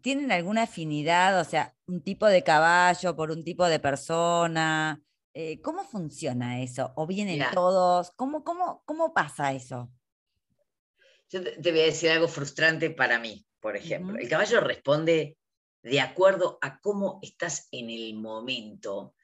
¿tienen 0.00 0.32
alguna 0.32 0.62
afinidad? 0.62 1.40
O 1.40 1.44
sea, 1.44 1.74
un 1.86 2.02
tipo 2.02 2.26
de 2.26 2.42
caballo 2.42 3.16
por 3.16 3.30
un 3.30 3.44
tipo 3.44 3.66
de 3.66 3.80
persona. 3.80 5.02
Eh, 5.32 5.60
¿Cómo 5.60 5.84
funciona 5.84 6.62
eso? 6.62 6.92
¿O 6.96 7.06
vienen 7.06 7.44
todos? 7.52 8.12
¿Cómo, 8.12 8.44
cómo, 8.44 8.82
¿Cómo 8.84 9.12
pasa 9.12 9.52
eso? 9.52 9.90
Yo 11.30 11.42
te, 11.42 11.70
voy 11.72 11.80
a 11.80 11.86
decir 11.86 12.10
algo 12.10 12.28
frustrante 12.28 12.90
para 12.90 13.18
mí, 13.18 13.44
por 13.58 13.76
ejemplo. 13.76 14.16
El 14.16 14.28
caballo 14.28 14.60
responde 14.60 15.36
de 15.82 16.00
acuerdo 16.00 16.58
a 16.62 16.78
cómo 16.80 17.18
estás 17.22 17.66
en 17.72 17.90
el 17.90 18.14
momento. 18.14 19.14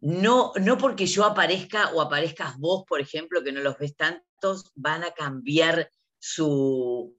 No, 0.00 0.52
no 0.60 0.76
porque 0.76 1.06
yo 1.06 1.24
aparezca 1.24 1.90
o 1.94 2.02
aparezcas 2.02 2.58
vos, 2.58 2.84
por 2.86 3.00
ejemplo, 3.00 3.42
que 3.42 3.52
no 3.52 3.60
los 3.60 3.78
ves 3.78 3.96
tanto, 3.96 4.25
van 4.74 5.04
a 5.04 5.12
cambiar 5.12 5.90
su, 6.18 7.16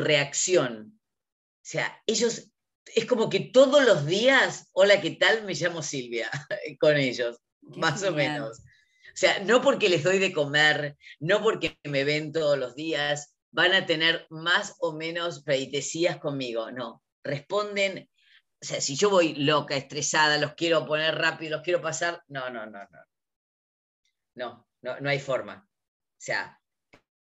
reacción. 0.00 0.98
O 0.98 1.70
sea, 1.70 2.02
ellos, 2.06 2.50
es 2.94 3.04
como 3.06 3.28
que 3.28 3.40
todos 3.40 3.84
los 3.84 4.06
días, 4.06 4.68
hola, 4.72 5.00
¿qué 5.00 5.12
tal? 5.12 5.44
Me 5.44 5.54
llamo 5.54 5.82
Silvia 5.82 6.30
con 6.80 6.96
ellos, 6.96 7.38
más 7.60 8.02
o 8.02 8.12
menos. 8.12 8.58
O 8.58 9.20
sea, 9.20 9.40
no 9.40 9.60
porque 9.60 9.88
les 9.88 10.04
doy 10.04 10.18
de 10.18 10.32
comer, 10.32 10.96
no 11.18 11.42
porque 11.42 11.78
me 11.84 12.04
ven 12.04 12.32
todos 12.32 12.56
los 12.56 12.74
días, 12.74 13.34
van 13.50 13.74
a 13.74 13.86
tener 13.86 14.26
más 14.30 14.76
o 14.78 14.92
menos 14.92 15.42
pleitesías 15.42 16.18
conmigo, 16.18 16.70
no. 16.70 17.02
Responden, 17.24 18.08
o 18.60 18.64
sea, 18.64 18.80
si 18.80 18.96
yo 18.96 19.10
voy 19.10 19.34
loca, 19.34 19.76
estresada, 19.76 20.38
los 20.38 20.54
quiero 20.54 20.86
poner 20.86 21.16
rápido, 21.16 21.56
los 21.56 21.64
quiero 21.64 21.82
pasar, 21.82 22.22
no, 22.28 22.48
no, 22.50 22.66
no, 22.66 22.80
no. 22.80 22.98
No, 24.34 24.68
no, 24.82 25.00
no 25.00 25.10
hay 25.10 25.18
forma. 25.18 25.68
O 26.18 26.20
sea, 26.20 26.58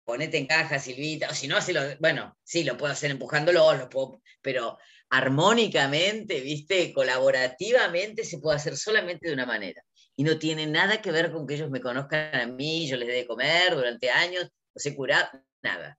ponete 0.04 0.38
en 0.38 0.46
caja, 0.46 0.78
Silvita, 0.78 1.28
o 1.30 1.34
si 1.34 1.48
no, 1.48 1.56
bueno, 1.98 2.38
sí, 2.44 2.62
lo 2.62 2.76
puedo 2.76 2.92
hacer 2.92 3.10
empujándolo, 3.10 3.74
lo 3.74 3.88
puedo, 3.88 4.22
pero 4.40 4.78
armónicamente, 5.10 6.40
viste, 6.40 6.92
colaborativamente 6.92 8.24
se 8.24 8.38
puede 8.38 8.56
hacer 8.56 8.76
solamente 8.76 9.26
de 9.26 9.34
una 9.34 9.46
manera. 9.46 9.82
Y 10.14 10.22
no 10.22 10.38
tiene 10.38 10.66
nada 10.66 11.02
que 11.02 11.10
ver 11.10 11.32
con 11.32 11.46
que 11.46 11.54
ellos 11.54 11.70
me 11.70 11.80
conozcan 11.80 12.34
a 12.36 12.46
mí, 12.46 12.86
yo 12.86 12.96
les 12.96 13.08
dé 13.08 13.14
de 13.14 13.26
comer 13.26 13.74
durante 13.74 14.08
años, 14.08 14.44
no 14.44 14.80
sé 14.80 14.94
curar, 14.94 15.28
nada, 15.60 15.98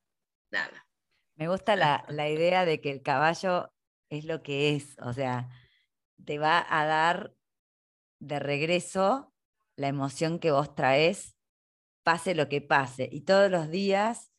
nada. 0.51 0.87
Me 1.35 1.49
gusta 1.49 1.75
la, 1.75 2.05
la 2.07 2.29
idea 2.29 2.63
de 2.63 2.79
que 2.79 2.91
el 2.91 3.01
caballo 3.01 3.73
es 4.09 4.23
lo 4.23 4.41
que 4.41 4.75
es, 4.75 4.95
o 5.01 5.11
sea, 5.11 5.49
te 6.23 6.39
va 6.39 6.65
a 6.67 6.85
dar 6.85 7.33
de 8.19 8.39
regreso 8.39 9.33
la 9.75 9.89
emoción 9.89 10.39
que 10.39 10.51
vos 10.51 10.73
traes 10.73 11.36
pase 12.07 12.35
lo 12.35 12.47
que 12.47 12.61
pase. 12.61 13.09
Y 13.11 13.23
todos 13.23 13.51
los 13.51 13.69
días 13.69 14.31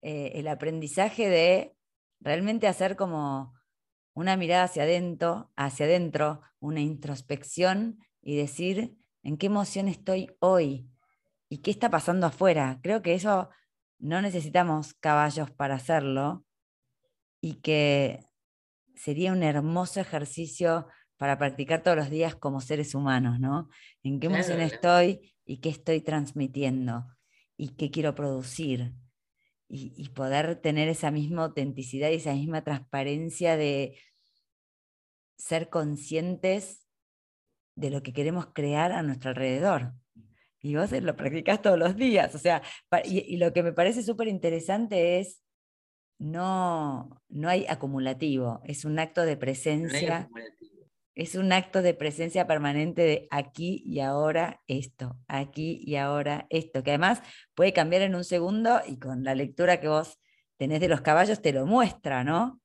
eh, 0.00 0.30
el 0.36 0.46
aprendizaje 0.46 1.28
de 1.28 1.74
realmente 2.20 2.68
hacer 2.68 2.94
como 2.94 3.52
una 4.14 4.36
mirada 4.36 4.62
hacia 4.62 4.84
adentro, 4.84 5.50
hacia 5.56 5.86
adentro, 5.86 6.40
una 6.60 6.78
introspección 6.78 7.98
y 8.22 8.36
decir 8.36 8.96
en 9.24 9.38
qué 9.38 9.46
emoción 9.46 9.88
estoy 9.88 10.36
hoy 10.38 10.88
y 11.48 11.62
qué 11.62 11.72
está 11.72 11.90
pasando 11.90 12.28
afuera. 12.28 12.78
Creo 12.80 13.02
que 13.02 13.14
eso 13.14 13.50
no 13.98 14.22
necesitamos 14.22 14.94
caballos 14.94 15.50
para 15.50 15.74
hacerlo 15.74 16.44
y 17.40 17.54
que 17.54 18.20
sería 18.94 19.32
un 19.32 19.42
hermoso 19.42 19.98
ejercicio 19.98 20.86
para 21.16 21.38
practicar 21.38 21.82
todos 21.82 21.96
los 21.96 22.08
días 22.08 22.36
como 22.36 22.60
seres 22.60 22.94
humanos, 22.94 23.40
¿no? 23.40 23.68
¿En 24.04 24.20
qué 24.20 24.28
emoción 24.28 24.60
estoy 24.60 25.34
y 25.44 25.56
qué 25.58 25.70
estoy 25.70 26.02
transmitiendo? 26.02 27.15
Y 27.56 27.76
qué 27.76 27.90
quiero 27.90 28.14
producir. 28.14 28.94
Y, 29.68 30.10
poder 30.10 30.60
tener 30.60 30.88
esa 30.88 31.10
misma 31.10 31.42
autenticidad 31.42 32.10
y 32.10 32.14
esa 32.14 32.32
misma 32.32 32.62
transparencia 32.62 33.56
de 33.56 33.98
ser 35.36 35.68
conscientes 35.70 36.86
de 37.74 37.90
lo 37.90 38.00
que 38.00 38.12
queremos 38.12 38.46
crear 38.54 38.92
a 38.92 39.02
nuestro 39.02 39.30
alrededor. 39.30 39.92
Y 40.60 40.76
vos 40.76 40.92
lo 40.92 41.16
practicás 41.16 41.62
todos 41.62 41.78
los 41.78 41.96
días. 41.96 42.32
O 42.36 42.38
sea, 42.38 42.62
y, 43.04 43.36
lo 43.38 43.52
que 43.52 43.64
me 43.64 43.72
parece 43.72 44.04
súper 44.04 44.28
interesante 44.28 45.18
es 45.18 45.42
no, 46.18 47.20
no 47.28 47.48
hay 47.48 47.66
acumulativo, 47.68 48.60
es 48.64 48.84
un 48.84 49.00
acto 49.00 49.22
de 49.22 49.36
presencia 49.36 50.30
es 51.16 51.34
un 51.34 51.50
acto 51.52 51.80
de 51.80 51.94
presencia 51.94 52.46
permanente 52.46 53.02
de 53.02 53.26
aquí 53.30 53.82
y 53.86 54.00
ahora 54.00 54.62
esto, 54.68 55.18
aquí 55.28 55.82
y 55.82 55.96
ahora 55.96 56.46
esto, 56.50 56.84
que 56.84 56.90
además 56.90 57.22
puede 57.54 57.72
cambiar 57.72 58.02
en 58.02 58.14
un 58.14 58.22
segundo 58.22 58.82
y 58.86 58.98
con 58.98 59.24
la 59.24 59.34
lectura 59.34 59.80
que 59.80 59.88
vos 59.88 60.18
tenés 60.58 60.78
de 60.78 60.88
los 60.88 61.00
caballos 61.00 61.40
te 61.40 61.54
lo 61.54 61.64
muestra, 61.64 62.22
¿no? 62.22 62.60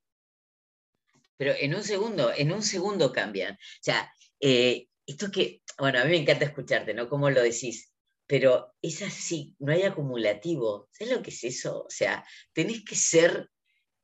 Pero 1.38 1.54
en 1.58 1.74
un 1.74 1.82
segundo, 1.82 2.30
en 2.36 2.52
un 2.52 2.62
segundo 2.62 3.10
cambian. 3.10 3.54
O 3.54 3.58
sea, 3.80 4.12
eh, 4.38 4.86
esto 5.06 5.30
que, 5.30 5.62
bueno, 5.78 6.00
a 6.00 6.04
mí 6.04 6.10
me 6.10 6.18
encanta 6.18 6.44
escucharte, 6.44 6.92
¿no? 6.92 7.08
Cómo 7.08 7.30
lo 7.30 7.42
decís, 7.42 7.90
pero 8.26 8.74
es 8.82 9.00
así, 9.00 9.56
no 9.60 9.72
hay 9.72 9.82
acumulativo. 9.82 10.90
¿Sabes 10.92 11.14
lo 11.14 11.22
que 11.22 11.30
es 11.30 11.42
eso? 11.42 11.84
O 11.84 11.90
sea, 11.90 12.22
tenés 12.52 12.84
que 12.84 12.96
ser, 12.96 13.48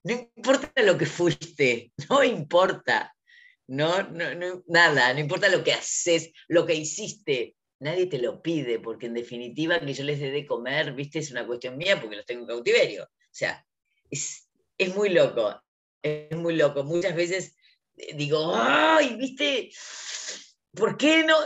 no 0.05 0.15
importa 0.35 0.83
lo 0.83 0.97
que 0.97 1.07
fuiste, 1.07 1.93
no 2.09 2.25
importa, 2.25 3.15
no, 3.69 4.03
no, 4.03 4.63
nada, 4.67 5.13
no 5.13 5.21
importa 5.21 5.49
lo 5.49 5.63
que 5.63 5.73
haces, 5.73 6.33
lo 6.49 6.67
que 6.67 6.75
hiciste, 6.75 7.55
nadie 7.81 8.07
te 8.07 8.19
lo 8.19 8.43
pide, 8.43 8.81
porque 8.81 9.07
en 9.07 9.15
definitiva 9.15 9.81
que 9.81 9.95
yo 9.95 10.05
les 10.05 10.19
dé 10.19 10.31
de 10.31 10.47
comer, 10.47 10.93
viste, 10.95 11.19
es 11.19 11.31
una 11.31 11.47
cuestión 11.47 11.77
mía 11.77 12.01
porque 12.01 12.17
los 12.17 12.27
tengo 12.27 12.43
en 12.43 12.49
cautiverio. 12.49 13.05
O 13.05 13.31
sea, 13.31 13.65
es, 14.11 14.49
es 14.79 14.97
muy 14.97 15.11
loco, 15.11 15.63
es 16.03 16.37
muy 16.37 16.57
loco. 16.57 16.83
Muchas 16.83 17.15
veces 17.15 17.57
eh, 17.97 18.15
digo, 18.15 18.53
ay, 18.55 19.17
viste, 19.17 19.71
¿por 20.73 20.97
qué 20.97 21.25
no, 21.25 21.37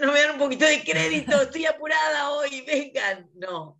no 0.00 0.12
me 0.12 0.20
dan 0.20 0.32
un 0.32 0.38
poquito 0.38 0.64
de 0.64 0.82
crédito, 0.82 1.42
estoy 1.42 1.66
apurada 1.66 2.30
hoy, 2.30 2.62
vengan. 2.62 3.30
No. 3.34 3.78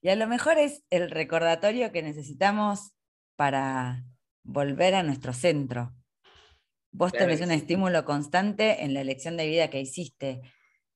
Y 0.00 0.08
a 0.08 0.16
lo 0.16 0.26
mejor 0.26 0.58
es 0.58 0.82
el 0.90 1.10
recordatorio 1.10 1.92
que 1.92 2.02
necesitamos 2.02 2.92
para 3.36 4.04
volver 4.44 4.94
a 4.94 5.02
nuestro 5.02 5.32
centro. 5.32 5.94
Vos 6.90 7.12
tenés 7.12 7.40
un 7.40 7.50
estímulo 7.50 8.04
constante 8.04 8.84
en 8.84 8.92
la 8.92 9.00
elección 9.00 9.36
de 9.36 9.46
vida 9.46 9.70
que 9.70 9.80
hiciste, 9.80 10.42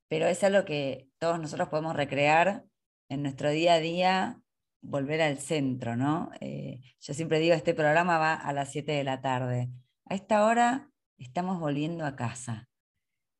pero 0.08 0.26
es 0.26 0.44
algo 0.44 0.64
que 0.64 1.08
todos 1.18 1.40
nosotros 1.40 1.68
podemos 1.68 1.96
recrear 1.96 2.64
en 3.08 3.22
nuestro 3.22 3.50
día 3.50 3.74
a 3.74 3.78
día, 3.78 4.40
volver 4.82 5.22
al 5.22 5.38
centro, 5.38 5.96
¿no? 5.96 6.30
Eh, 6.40 6.80
yo 7.00 7.14
siempre 7.14 7.38
digo, 7.38 7.54
este 7.54 7.74
programa 7.74 8.18
va 8.18 8.34
a 8.34 8.52
las 8.52 8.72
7 8.72 8.92
de 8.92 9.04
la 9.04 9.22
tarde. 9.22 9.70
A 10.04 10.14
esta 10.14 10.44
hora 10.44 10.90
estamos 11.16 11.58
volviendo 11.58 12.04
a 12.04 12.14
casa. 12.14 12.68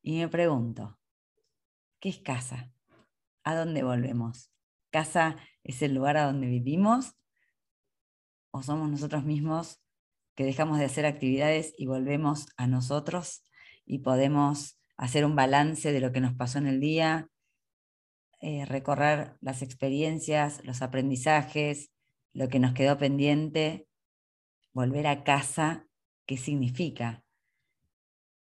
Y 0.01 0.17
me 0.17 0.27
pregunto, 0.27 0.99
¿qué 1.99 2.09
es 2.09 2.19
casa? 2.19 2.71
¿A 3.43 3.55
dónde 3.55 3.83
volvemos? 3.83 4.51
¿Casa 4.89 5.35
es 5.63 5.81
el 5.81 5.93
lugar 5.93 6.17
a 6.17 6.25
donde 6.25 6.47
vivimos? 6.47 7.13
¿O 8.51 8.63
somos 8.63 8.89
nosotros 8.89 9.23
mismos 9.23 9.79
que 10.37 10.45
dejamos 10.45 10.77
de 10.77 10.85
hacer 10.85 11.07
actividades 11.07 11.73
y 11.79 11.87
volvemos 11.87 12.45
a 12.57 12.67
nosotros 12.67 13.43
y 13.87 13.99
podemos 13.99 14.79
hacer 14.95 15.25
un 15.25 15.35
balance 15.35 15.91
de 15.91 15.99
lo 15.99 16.11
que 16.11 16.21
nos 16.21 16.35
pasó 16.35 16.59
en 16.59 16.67
el 16.67 16.79
día, 16.79 17.27
eh, 18.39 18.63
recorrer 18.65 19.35
las 19.41 19.63
experiencias, 19.63 20.63
los 20.63 20.83
aprendizajes, 20.83 21.89
lo 22.33 22.49
que 22.49 22.59
nos 22.59 22.73
quedó 22.73 22.99
pendiente, 22.99 23.87
volver 24.73 25.07
a 25.07 25.23
casa, 25.23 25.87
qué 26.27 26.37
significa? 26.37 27.23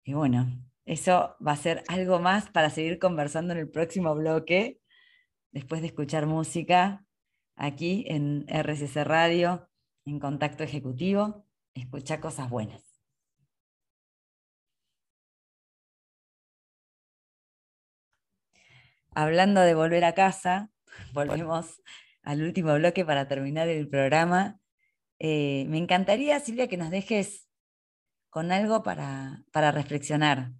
Y 0.02 0.14
bueno, 0.14 0.48
eso 0.87 1.37
va 1.46 1.52
a 1.52 1.57
ser 1.57 1.85
algo 1.87 2.18
más 2.18 2.50
para 2.50 2.70
seguir 2.70 2.98
conversando 2.98 3.52
en 3.52 3.61
el 3.61 3.70
próximo 3.70 4.16
bloque, 4.16 4.80
después 5.52 5.80
de 5.80 5.87
escuchar 5.87 6.26
música 6.26 7.07
aquí 7.54 8.04
en 8.09 8.46
RCC 8.48 9.04
Radio, 9.04 9.68
en 10.04 10.18
Contacto 10.18 10.64
Ejecutivo. 10.64 11.43
Escucha 11.74 12.20
cosas 12.20 12.48
buenas. 12.48 12.82
Hablando 19.14 19.60
de 19.60 19.74
volver 19.74 20.04
a 20.04 20.14
casa, 20.14 20.70
volvemos 21.12 21.82
al 22.22 22.42
último 22.42 22.74
bloque 22.74 23.04
para 23.04 23.28
terminar 23.28 23.68
el 23.68 23.88
programa. 23.88 24.60
Eh, 25.18 25.66
me 25.68 25.78
encantaría, 25.78 26.40
Silvia, 26.40 26.68
que 26.68 26.76
nos 26.76 26.90
dejes 26.90 27.48
con 28.30 28.52
algo 28.52 28.82
para, 28.82 29.44
para 29.52 29.70
reflexionar 29.70 30.52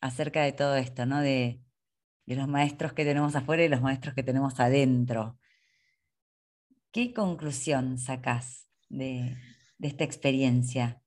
acerca 0.00 0.42
de 0.42 0.52
todo 0.52 0.76
esto, 0.76 1.06
¿no? 1.06 1.20
De, 1.20 1.60
los 2.26 2.48
maestros 2.48 2.94
que 2.94 3.04
tenemos 3.04 3.36
afuera 3.36 3.62
y 3.62 3.68
los 3.68 3.82
maestros 3.82 4.14
que 4.14 4.22
tenemos 4.22 4.58
adentro. 4.58 5.38
¿Qué 6.90 7.12
conclusión 7.12 7.98
sacás 7.98 8.68
de, 8.88 9.36
esta 9.88 10.04
experiencia? 10.04 11.02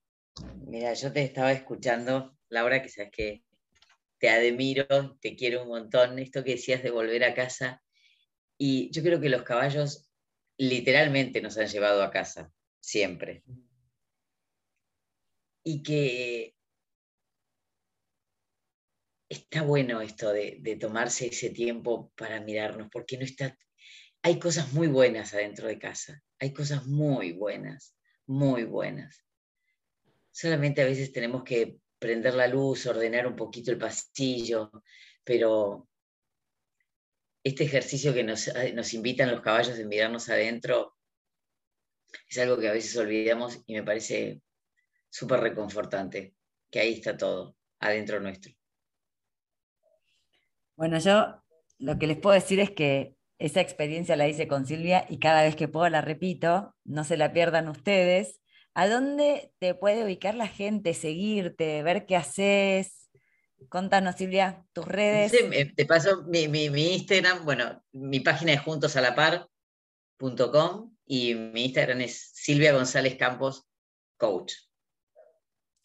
Mira, 0.68 0.94
yo 0.94 1.12
te 1.12 1.24
estaba 1.24 1.52
escuchando, 1.52 2.38
Laura, 2.50 2.82
que 2.82 2.90
sabes 2.90 3.12
que 3.12 3.44
te 4.18 4.30
admiro, 4.30 5.18
te 5.22 5.36
quiero 5.36 5.64
un 5.64 5.70
montón, 5.70 6.20
esto 6.20 6.44
que 6.44 6.52
decías 6.52 6.84
de 6.84 6.92
volver 6.92 7.24
a 7.24 7.34
casa, 7.34 7.82
y 8.58 8.90
yo 8.92 9.04
creo 9.04 9.20
que 9.20 9.30
los 9.30 9.44
caballos 9.44 10.10
literalmente 10.58 11.42
nos 11.42 11.58
han 11.58 11.68
llevado 11.68 12.04
a 12.04 12.12
casa, 12.12 12.52
siempre. 12.80 13.44
Y 15.64 15.84
que 15.84 16.56
está 19.30 19.64
bueno 19.64 20.02
esto 20.02 20.32
de, 20.32 20.78
tomarse 20.80 21.28
ese 21.28 21.50
tiempo 21.50 22.12
para 22.16 22.40
mirarnos, 22.42 22.90
porque 22.92 23.18
no 23.18 23.24
está, 23.24 23.58
hay 24.22 24.40
cosas 24.40 24.74
muy 24.74 24.88
buenas 24.88 25.34
adentro 25.34 25.68
de 25.68 25.80
casa, 25.80 26.24
hay 26.40 26.54
cosas 26.54 26.86
muy 26.86 27.34
buenas, 27.34 27.95
muy 28.28 28.64
buenas. 28.64 29.24
Solamente 30.32 30.82
a 30.82 30.86
veces 30.86 31.12
tenemos 31.12 31.44
que 31.44 31.78
prender 32.00 32.34
la 32.34 32.48
luz, 32.48 32.86
ordenar 32.86 33.28
un 33.28 33.36
poquito 33.36 33.72
el 33.72 33.78
pasillo, 33.78 34.72
pero 35.24 35.88
este 37.44 37.64
ejercicio 37.64 38.14
que 38.14 38.24
nos, 38.24 38.52
nos 38.74 38.94
invitan 38.94 39.32
los 39.32 39.42
caballos 39.42 39.78
de 39.78 39.86
mirarnos 39.86 40.30
adentro 40.30 40.96
es 42.28 42.38
algo 42.38 42.58
que 42.58 42.70
a 42.70 42.74
veces 42.74 42.96
olvidamos 42.98 43.62
y 43.66 43.74
me 43.74 43.84
parece 43.84 44.42
súper 45.10 45.40
reconfortante, 45.40 46.36
que 46.70 46.80
ahí 46.80 46.94
está 46.94 47.16
todo, 47.16 47.56
adentro 47.80 48.20
nuestro. 48.20 48.54
Bueno, 50.76 51.00
yo 51.00 51.42
lo 51.80 51.98
que 51.98 52.08
les 52.08 52.18
puedo 52.18 52.34
decir 52.34 52.60
es 52.60 52.72
que 52.72 53.16
esa 53.38 53.62
experiencia 53.62 54.15
la 54.15 54.28
hice 54.28 54.48
con 54.48 54.65
Silvia 54.65 55.06
y 55.10 55.19
cada 55.19 55.43
vez 55.43 55.56
que 55.56 55.67
puedo 55.67 55.88
la 55.89 56.02
repito, 56.02 56.74
no 56.84 57.04
se 57.04 57.17
la 57.17 57.34
pierdan 57.34 57.67
ustedes. 57.67 58.39
¿A 58.74 58.88
dónde 58.88 59.52
te 59.60 59.76
puede 59.76 60.04
ubicar 60.04 60.34
la 60.36 60.48
gente, 60.48 60.93
seguirte, 60.93 61.84
ver 61.84 62.06
qué 62.06 62.15
haces? 62.15 63.10
Contanos, 63.69 64.15
Silvia, 64.15 64.65
tus 64.74 64.86
redes. 64.86 65.32
te 65.76 65.86
paso 65.86 66.24
mi, 66.24 66.43
Instagram, 66.43 67.45
bueno, 67.45 67.84
mi 67.91 68.19
página 68.19 68.54
es 68.54 68.62
juntosalapar.com 68.62 70.95
y 71.06 71.36
mi 71.36 71.65
Instagram 71.65 72.02
es 72.02 72.32
Silvia 72.34 72.74
González 72.74 73.15
Campos 73.15 73.67
Coach. 74.17 74.54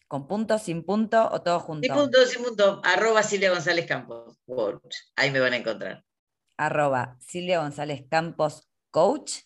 ¿Con 0.09 0.27
punto, 0.27 0.59
sin 0.59 0.83
punto 0.83 1.29
o 1.31 1.43
todo 1.43 1.61
junto? 1.61 1.87
Sin 1.87 1.95
punto, 1.95 2.27
sin 2.27 2.43
punto. 2.43 2.81
Arroba 2.83 3.23
Silvia 3.23 3.51
González 3.51 3.87
Campos 3.87 4.37
Coach. 4.45 4.97
Ahí 5.15 5.31
me 5.31 5.39
van 5.39 5.53
a 5.53 5.59
encontrar. 5.59 6.05
Arroba 6.61 7.17
Silvia 7.21 7.61
González 7.61 8.05
Campos 8.11 8.69
Coach 8.91 9.45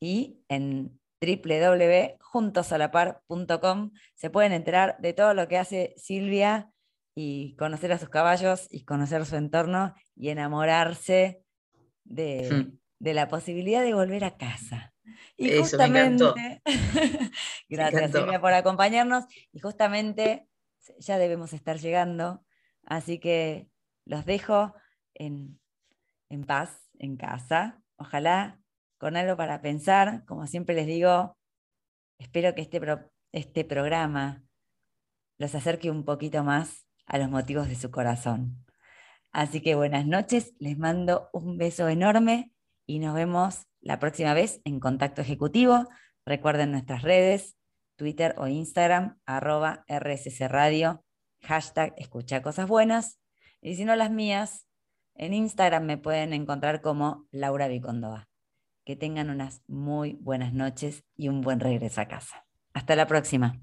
y 0.00 0.38
en 0.48 1.00
www.juntosalapar.com 1.20 3.90
se 4.14 4.30
pueden 4.30 4.52
enterar 4.52 4.96
de 5.00 5.12
todo 5.14 5.34
lo 5.34 5.48
que 5.48 5.58
hace 5.58 5.94
Silvia 5.96 6.70
y 7.16 7.56
conocer 7.56 7.90
a 7.90 7.98
sus 7.98 8.08
caballos 8.08 8.68
y 8.70 8.84
conocer 8.84 9.26
su 9.26 9.34
entorno 9.34 9.96
y 10.14 10.28
enamorarse 10.28 11.42
de, 12.04 12.70
de 13.00 13.14
la 13.14 13.26
posibilidad 13.26 13.82
de 13.82 13.94
volver 13.94 14.22
a 14.22 14.36
casa. 14.36 14.94
Y 15.36 15.58
justamente, 15.58 16.62
gracias 17.68 18.12
Silvia 18.12 18.40
por 18.40 18.52
acompañarnos. 18.52 19.24
Y 19.52 19.58
justamente 19.58 20.46
ya 20.98 21.18
debemos 21.18 21.52
estar 21.52 21.80
llegando, 21.80 22.44
así 22.84 23.18
que 23.18 23.68
los 24.04 24.24
dejo 24.24 24.72
en, 25.14 25.58
paz, 26.42 26.90
en 26.98 27.16
casa. 27.16 27.80
Ojalá 27.96 28.60
con 28.98 29.16
algo 29.16 29.36
para 29.36 29.62
pensar. 29.62 30.24
Como 30.24 30.48
siempre 30.48 30.74
les 30.74 30.86
digo, 30.86 31.36
espero 32.18 32.54
que 32.56 32.62
este, 32.62 32.80
este 33.30 33.64
programa 33.64 34.42
los 35.38 35.54
acerque 35.54 35.90
un 35.90 36.04
poquito 36.04 36.42
más 36.42 36.86
a 37.06 37.18
los 37.18 37.30
motivos 37.30 37.68
de 37.68 37.76
su 37.76 37.90
corazón. 37.90 38.64
Así 39.32 39.60
que 39.60 39.74
buenas 39.74 40.06
noches, 40.06 40.54
les 40.58 40.78
mando 40.78 41.28
un 41.32 41.58
beso 41.58 41.88
enorme 41.88 42.52
y 42.86 42.98
nos 42.98 43.14
vemos 43.14 43.66
la 43.80 43.98
próxima 43.98 44.32
vez 44.32 44.60
en 44.64 44.80
Contacto 44.80 45.20
Ejecutivo. 45.20 45.88
Recuerden 46.24 46.70
nuestras 46.70 47.02
redes, 47.02 47.56
Twitter 47.96 48.34
o 48.38 48.46
Instagram, 48.46 49.18
arroba 49.26 49.84
RSC 49.88 50.48
Radio, 50.48 51.04
hashtag 51.42 51.94
escucha 51.96 52.42
cosas 52.42 52.68
buenas. 52.68 53.18
Y 53.60 53.74
si 53.76 53.84
no 53.84 53.96
las 53.96 54.10
mías, 54.10 54.66
en 55.14 55.34
Instagram 55.34 55.84
me 55.84 55.98
pueden 55.98 56.32
encontrar 56.32 56.80
como 56.80 57.26
Laura 57.30 57.68
Vicondoa. 57.68 58.28
Que 58.84 58.96
tengan 58.96 59.30
unas 59.30 59.62
muy 59.66 60.18
buenas 60.20 60.52
noches 60.52 61.04
y 61.16 61.28
un 61.28 61.40
buen 61.40 61.60
regreso 61.60 62.00
a 62.00 62.08
casa. 62.08 62.46
Hasta 62.74 62.96
la 62.96 63.06
próxima. 63.06 63.60